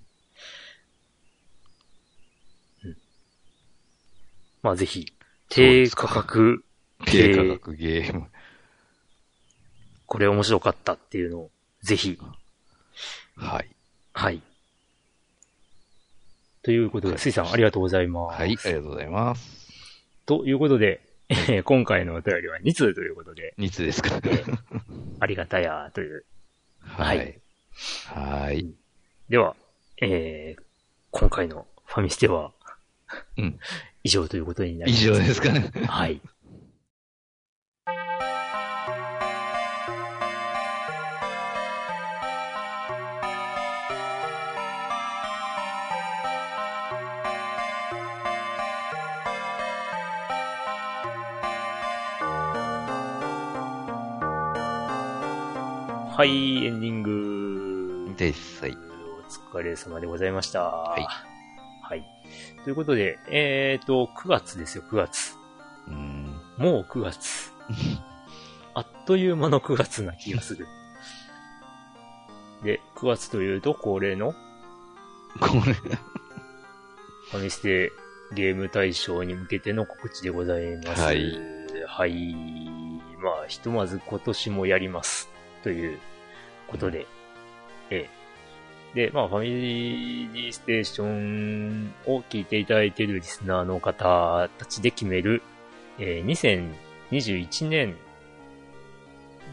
[2.83, 2.97] うん。
[4.61, 5.13] まあ、ぜひ、
[5.49, 6.63] 低価格、
[7.05, 8.27] 低価格ゲーム。
[10.09, 11.51] これ面白かったっていうのを、
[11.83, 12.17] ぜひ、
[13.35, 13.69] はい。
[14.11, 14.41] はい。
[16.63, 18.39] ということで、スイさんありがとうございます。
[18.39, 19.69] はい、ありがとうございます。
[20.25, 24.19] ということで、え ー今回のお便りは2通ということで、2つですか
[25.19, 26.25] ありがたやという。
[26.79, 27.39] はい。
[28.05, 28.73] はい。
[29.29, 29.55] では、
[30.01, 30.63] えー、
[31.11, 32.51] 今回のファミステは、
[33.37, 33.59] うん
[34.03, 35.07] 以上ということになり以ます。
[35.07, 35.71] 上ですかね。
[35.85, 36.19] はい。
[56.19, 58.13] はい、エンディング。
[58.17, 58.61] です。
[58.61, 58.75] はい。
[58.75, 60.59] お疲れ様でございました。
[60.97, 61.07] い
[61.81, 62.03] はい。
[62.65, 65.37] ということで、えーと、9月ですよ、9月。
[65.87, 66.25] うーん。
[66.57, 67.53] もう9月。
[68.75, 70.67] あっという間の9月な気がする。
[72.63, 74.33] で、9月というと恒例の？
[74.33, 77.93] これ、ファミステ
[78.33, 81.01] ゲーム大賞に向けての告知でございます。
[81.01, 81.31] はい。
[81.87, 82.35] はい。
[83.23, 85.29] まあ、ひとまず今年もやります。
[85.63, 85.99] という
[86.67, 87.05] ことで、
[87.89, 88.19] ええ。
[88.95, 95.41] で、まあ、ファミリーステーションを聞いていただいているリスナーの方たちで決める、
[95.99, 96.69] えー
[97.11, 97.95] 2021年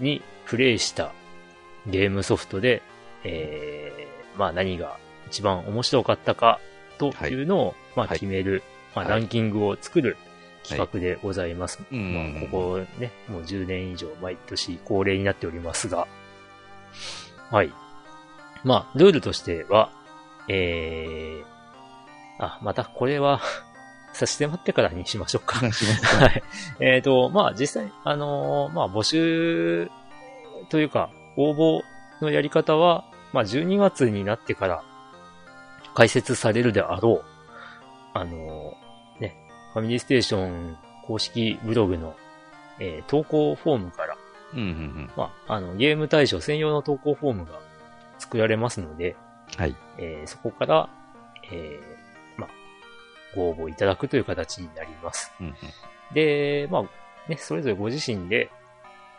[0.01, 1.13] にプレイした
[1.87, 2.83] ゲームソフトで、
[3.25, 4.99] えーまあ何が
[5.29, 6.61] 一番面白かったか
[6.99, 8.63] というのを、まあはい決める、
[8.95, 9.21] まあはい。
[9.21, 10.17] ランキングを作る
[10.69, 11.81] 企画でございます。
[11.91, 16.07] うんまあここね、もう10年以上毎年恒例になっておりますが、
[17.51, 17.73] はい。
[18.65, 19.91] まあ、ルールとしては、
[20.49, 23.41] えー、あ、またこれは、
[24.13, 25.59] 差し迫ってからにしましょうか。
[25.69, 26.43] はい。
[26.81, 29.91] えっ、と、まあ実際、あのーまあ募集
[30.71, 31.83] というか、応募
[32.23, 33.05] のやり方は、
[33.35, 34.83] まあ12月になってから
[35.95, 37.25] 開設されるであろう、
[38.15, 38.75] あの
[39.77, 42.17] ファミリーステーション公式ブログの、
[42.79, 44.17] えー投稿フォームから、
[44.55, 45.11] うんうんうん。
[45.19, 47.61] まあ、あの、ゲーム対象専用の投稿フォームが
[48.19, 49.17] 作られますので、
[49.59, 49.77] はい。
[49.99, 50.89] えーそこから、
[51.53, 52.51] えーまあ、
[53.35, 55.31] ご応募いただくという形になります。
[55.41, 55.55] うんうん
[56.15, 56.83] で、まあ、
[57.29, 58.51] ね、それぞれご自身で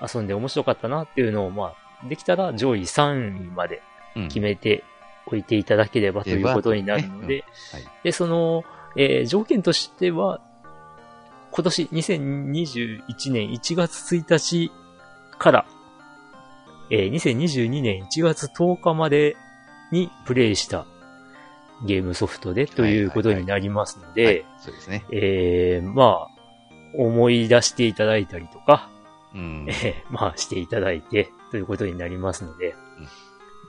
[0.01, 3.83] 遊んで面白かったなっていうのを、まあ、できたら上位3位まで
[4.15, 4.83] うん決めて
[5.27, 7.43] おいていただければということになるので、
[7.73, 7.87] はい。
[8.03, 8.63] で、その、
[8.95, 10.41] えー条件としては、
[11.57, 14.71] 今年2021年1月1日
[15.39, 15.65] から、
[16.91, 19.35] えー2022年1月10日まで
[19.91, 20.85] にプレイした
[21.83, 25.03] ゲームソフトでということになりますので、はいそうですね。
[25.11, 26.29] えーまあ、
[26.95, 28.91] 思い出していただいたりとか、
[29.33, 30.03] うんえ。
[30.07, 32.75] ーまあ、していただいて、ということになりますので、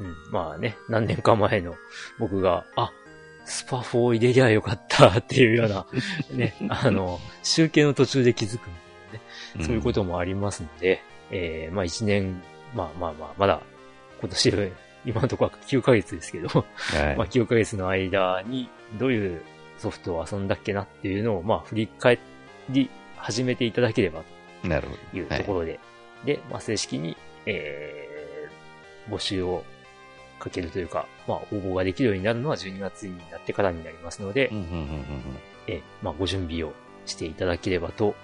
[0.00, 1.74] うん、まあね、何年か前の
[2.18, 2.90] 僕が、あ、
[3.48, 5.86] スパ4入れりゃよかったっていうような、
[6.36, 8.68] ね、あの、集計の途中で気づく
[9.12, 9.20] ね、
[9.64, 12.42] そういうこともありますので、えーまあ一年、
[12.74, 13.62] まあまあまあ、まだ、
[14.20, 14.72] 今年、
[15.04, 17.16] 今のところは9ヶ月ですけど、はい。
[17.16, 18.68] まあ9ヶ月の間に
[18.98, 19.42] どういう
[19.78, 22.18] ソフトを遊んだっけなっていうのを、まあ振り返
[22.68, 24.22] り始めていただければ
[24.62, 25.80] なるほというところで、
[26.24, 27.16] で、まあ正式に、
[27.46, 29.64] えー、募集を
[30.38, 34.56] かけるというか、まあ応募ができるようになるのは12月になってからになりますのでど。
[34.56, 35.02] う、んうんうんうんうん。
[35.66, 36.72] えーまあご準備を
[37.06, 38.14] していただければと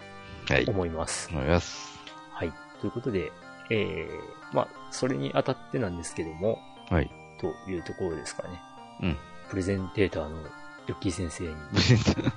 [0.49, 0.65] はい。
[0.67, 1.29] 思います。
[1.31, 1.99] 思います。
[2.33, 2.53] はい。
[2.81, 3.33] ということで、
[3.71, 6.59] えー、まあ、それにあたってなんですけども、
[6.91, 7.11] はい。
[7.41, 8.61] というところですかね。
[9.03, 9.17] うん。
[9.49, 10.37] プレゼンテーターの
[10.87, 12.33] ヨッキー先生に、プレゼンター、え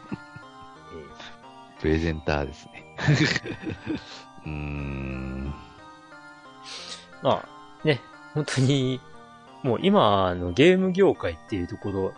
[1.82, 2.86] プレゼンターですね。
[4.46, 5.54] うーん。
[7.22, 8.00] ーまあ、ね、
[8.34, 9.02] 本当に、
[9.68, 12.14] もう今のゲーム業界っていうとこ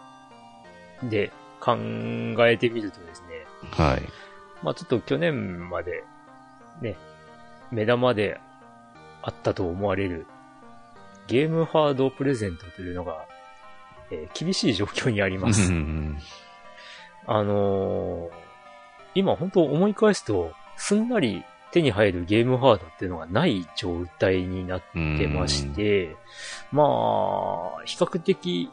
[1.01, 1.75] ろで考
[2.47, 4.03] えてみるとですね、はい。
[4.63, 6.03] まあちょっと去年まで、
[6.81, 6.95] ね、
[7.71, 8.39] 目玉で
[9.21, 10.25] あったと思われる
[11.27, 13.25] ゲームハードプレゼントというのが、
[14.11, 15.71] えー厳しい状況にあります。
[15.71, 16.17] うん
[17.25, 18.29] あのー
[19.15, 26.15] 今本当思い返すと、すんなり手に入るゲームハードっていうのがない状態になってまして、
[26.71, 28.71] まあ、比較的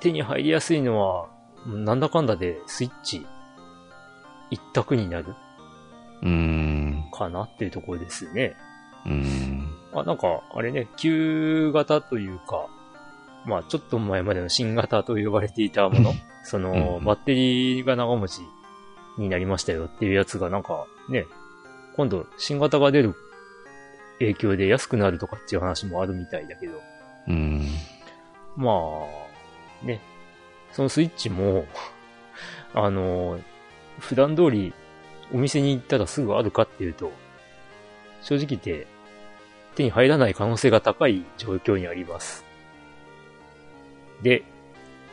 [0.00, 1.28] 手に入りやすいのは、
[1.66, 3.26] なんだかんだでスイッチ
[4.50, 5.34] 一択になる
[6.22, 7.04] うん。
[7.12, 8.54] かなっていうところですね。
[9.06, 9.68] うん。
[9.92, 12.66] あ、なんか、あれね、旧型というか、
[13.44, 18.40] まあ、ちょっと前までの新型と呼ばれていたもの、その、うんバッテリーが長持ち
[19.18, 21.26] になりましたよっていうやつがなんか、ね、
[21.96, 23.14] 今度、新型が出る
[24.18, 26.80] 影響で安くなるとかっていう話もあるみたいだけど、
[27.28, 27.68] うん。
[28.56, 30.00] まあ、ね、
[30.72, 31.66] そのスイッチも、
[32.74, 33.38] あの、
[34.00, 34.72] 普段通り
[35.32, 37.12] お店に行ったらすぐあるかっていうと、
[38.22, 38.86] 正直言って
[39.76, 42.44] 手に入らない可能性が高い状況にあります。
[44.22, 44.42] で、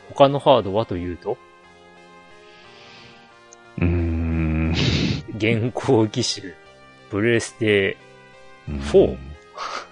[0.08, 1.38] 他のハードはというと、
[3.78, 4.74] うん。
[5.36, 6.54] 現行機種、
[7.12, 7.98] プレステ、
[8.68, 9.18] 4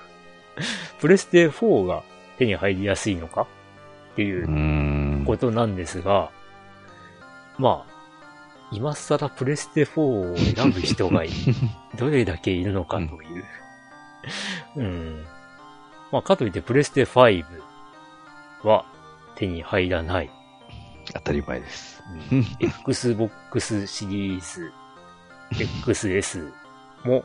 [1.00, 2.02] プレステ4が
[2.38, 3.42] 手に入りやすいのか？
[3.42, 3.46] っ
[4.16, 5.24] ていううん。
[5.26, 6.30] ことなんですが、
[7.58, 7.92] まあ、
[8.72, 10.00] 今更プレステ4
[10.32, 11.28] を選ぶ人がい
[11.98, 13.44] どれだけいるのかという。
[14.76, 15.26] うん。
[16.10, 17.44] まあ、かといってプレステ5
[18.64, 18.86] は
[19.36, 20.30] 手に入らない。
[21.12, 22.02] 当たり前です。
[22.60, 24.72] Xbox シリーズ
[25.52, 26.50] XS
[27.04, 27.24] も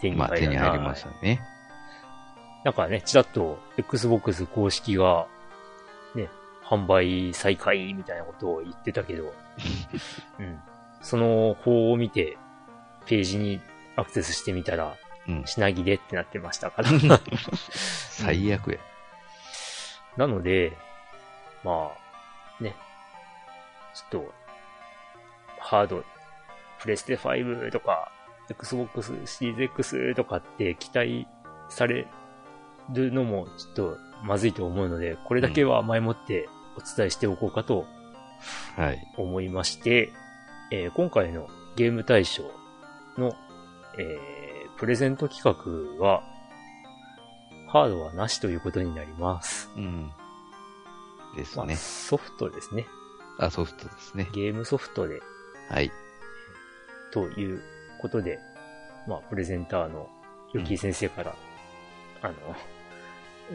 [0.00, 0.56] 手にまあ、入らない。
[0.58, 1.40] 手に入りましたね。
[2.64, 5.26] なんかね、ちらっと Xbox 公式が、
[6.14, 6.28] ね、
[6.64, 9.32] 販売再開みたいなことを言ってたけど、
[10.38, 10.60] うん。
[11.00, 12.36] その方を見て、
[13.06, 13.60] ページに
[13.96, 14.96] アクセスしてみたら、
[15.28, 15.44] うん。
[15.46, 16.90] 品切れってなってましたから。
[17.70, 18.78] 最悪や。
[20.16, 20.76] なので、
[21.64, 21.92] ま
[22.58, 22.74] あ、ね、
[23.94, 24.34] ちょっと、
[25.58, 26.04] ハード、
[26.80, 28.12] プレステ5とか、
[28.50, 31.26] Xbox シリーズ X とかって期待
[31.68, 32.06] され
[32.92, 37.86] るのもちょっとまずいと思うので、これだけは前もってお伝えしておこうかと
[38.76, 38.98] はい。
[39.16, 40.12] 思いまして、
[40.72, 42.42] えー今回のゲーム大賞
[43.18, 43.34] の、
[43.98, 44.40] えー
[44.78, 46.22] プレゼント企画は、
[47.68, 49.68] ハードはなしということになります。
[49.76, 50.10] うん。
[51.36, 51.76] ですまあ、ね。
[51.76, 52.86] ソフトですね。
[53.38, 54.28] あ、ソフトですね。
[54.32, 55.20] ゲームソフトで、
[55.68, 55.92] はい。
[57.12, 57.62] という
[58.00, 58.38] ことで、
[59.06, 60.08] まあ、プレゼンターの
[60.52, 61.34] ヨッキー先生から、
[62.22, 62.34] あの、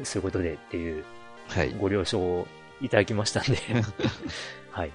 [0.04, 1.04] そういうことでっていう
[1.48, 1.74] はい。
[1.80, 2.48] ご了承を
[2.82, 3.58] いただきましたんで、
[4.72, 4.92] はい。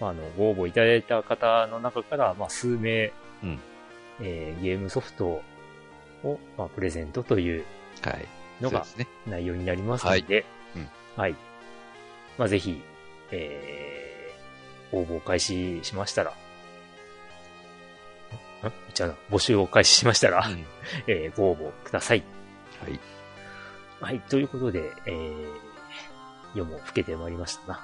[0.00, 3.12] まあ、あの、ご応募いただいた方の中から、まあ、数名、
[3.42, 3.60] うん
[4.20, 5.42] えーゲームソフト
[6.24, 7.64] を、まあ、プレゼントという
[8.02, 8.26] はい。
[8.60, 8.84] のが。
[9.26, 10.44] 内容になりますので、
[10.76, 11.36] うんはい。
[12.38, 12.82] まあ、ぜひ、
[13.30, 16.32] えー、応募開始しましたら、
[18.94, 20.64] じゃあ、募集を開始しましたら、うん
[21.06, 22.22] えーご応募ください。
[22.82, 23.00] はい。
[24.00, 25.46] はい、ということで、えー、
[26.54, 27.80] 夜も更けてまいりましたな。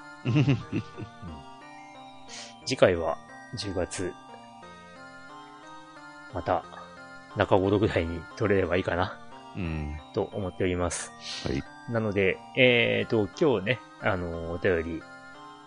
[2.66, 3.16] 次回は
[3.56, 4.12] 10月、
[6.34, 6.64] また
[7.36, 9.18] 中頃ぐらいに撮れればいいかな、
[9.56, 9.98] うん。
[10.12, 11.10] と思っております。
[11.46, 11.62] はい。
[11.92, 15.02] なので、えーと、今日ね、あの、お便り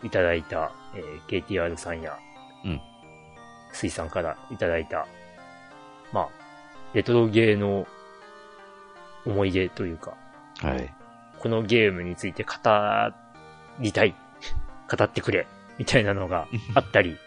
[0.04, 2.18] いただいた、えー KTR さんや、
[2.66, 2.82] うん。
[3.74, 5.08] 水さんからいただいた、
[6.12, 6.30] まあ、
[6.94, 7.88] レトロゲーの
[9.26, 10.16] 思い出というか、
[10.60, 10.94] はい。
[11.40, 12.52] このゲームについて語
[13.80, 14.16] りたい、
[14.96, 17.18] 語ってくれ、みたいなのが あったり、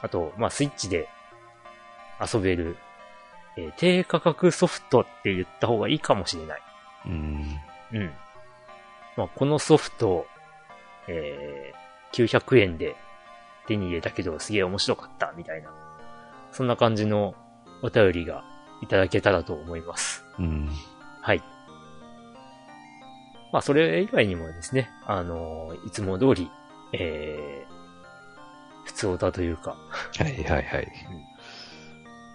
[0.00, 1.08] あと、まあ、スイッチで
[2.20, 2.76] 遊べる、
[3.56, 6.62] えー低価格ソフトって言った方がいいかもしれない。
[7.06, 7.60] うん。
[7.92, 8.14] うん。
[9.16, 10.26] まあ、このソフト、
[11.08, 12.96] えー、900円で
[13.66, 15.70] 手に入れたけどすげえ面白かった、みたいな。
[16.52, 17.34] そんな感じの
[17.82, 18.44] お便りが
[18.82, 20.24] いただけたらと思います。
[20.38, 20.70] うん。
[21.20, 21.42] はい。
[23.52, 26.50] まあ、それ以外にもですね、あのーいつも通り、
[26.92, 29.76] えー、普通歌というか、
[30.18, 30.92] はいはいはい。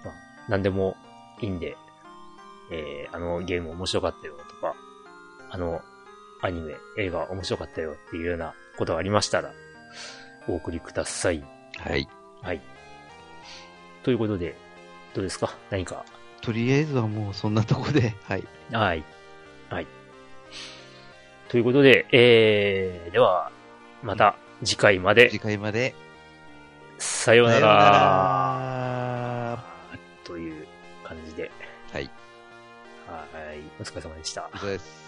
[0.03, 0.14] まあ、
[0.49, 0.95] 何でも
[1.41, 1.76] いいんで、
[2.72, 4.76] えー、あのゲーム面白かったよとか、
[5.49, 5.82] あの
[6.41, 9.52] アニメ、映画面白かったよっていうようなことがありましたら、
[10.47, 11.43] お送りください。
[11.77, 12.07] はい。
[12.41, 12.61] はい。
[14.03, 14.55] ということで、
[15.13, 15.55] どうですか？
[15.69, 16.03] 何か？
[16.41, 18.43] とりあえずはもうそんなとこで、 はい。
[18.72, 19.03] はい。
[19.69, 19.88] はい。
[21.49, 23.51] ということで、えー、では、
[24.01, 25.93] また次回まで次、回まで。
[26.97, 27.68] さようなら。
[27.68, 29.63] ら。
[30.23, 30.68] という
[31.03, 31.51] 感じで。
[31.91, 32.09] はい。
[33.07, 33.59] はい。
[33.80, 34.49] お疲れ様でした。
[34.55, 35.01] そうです。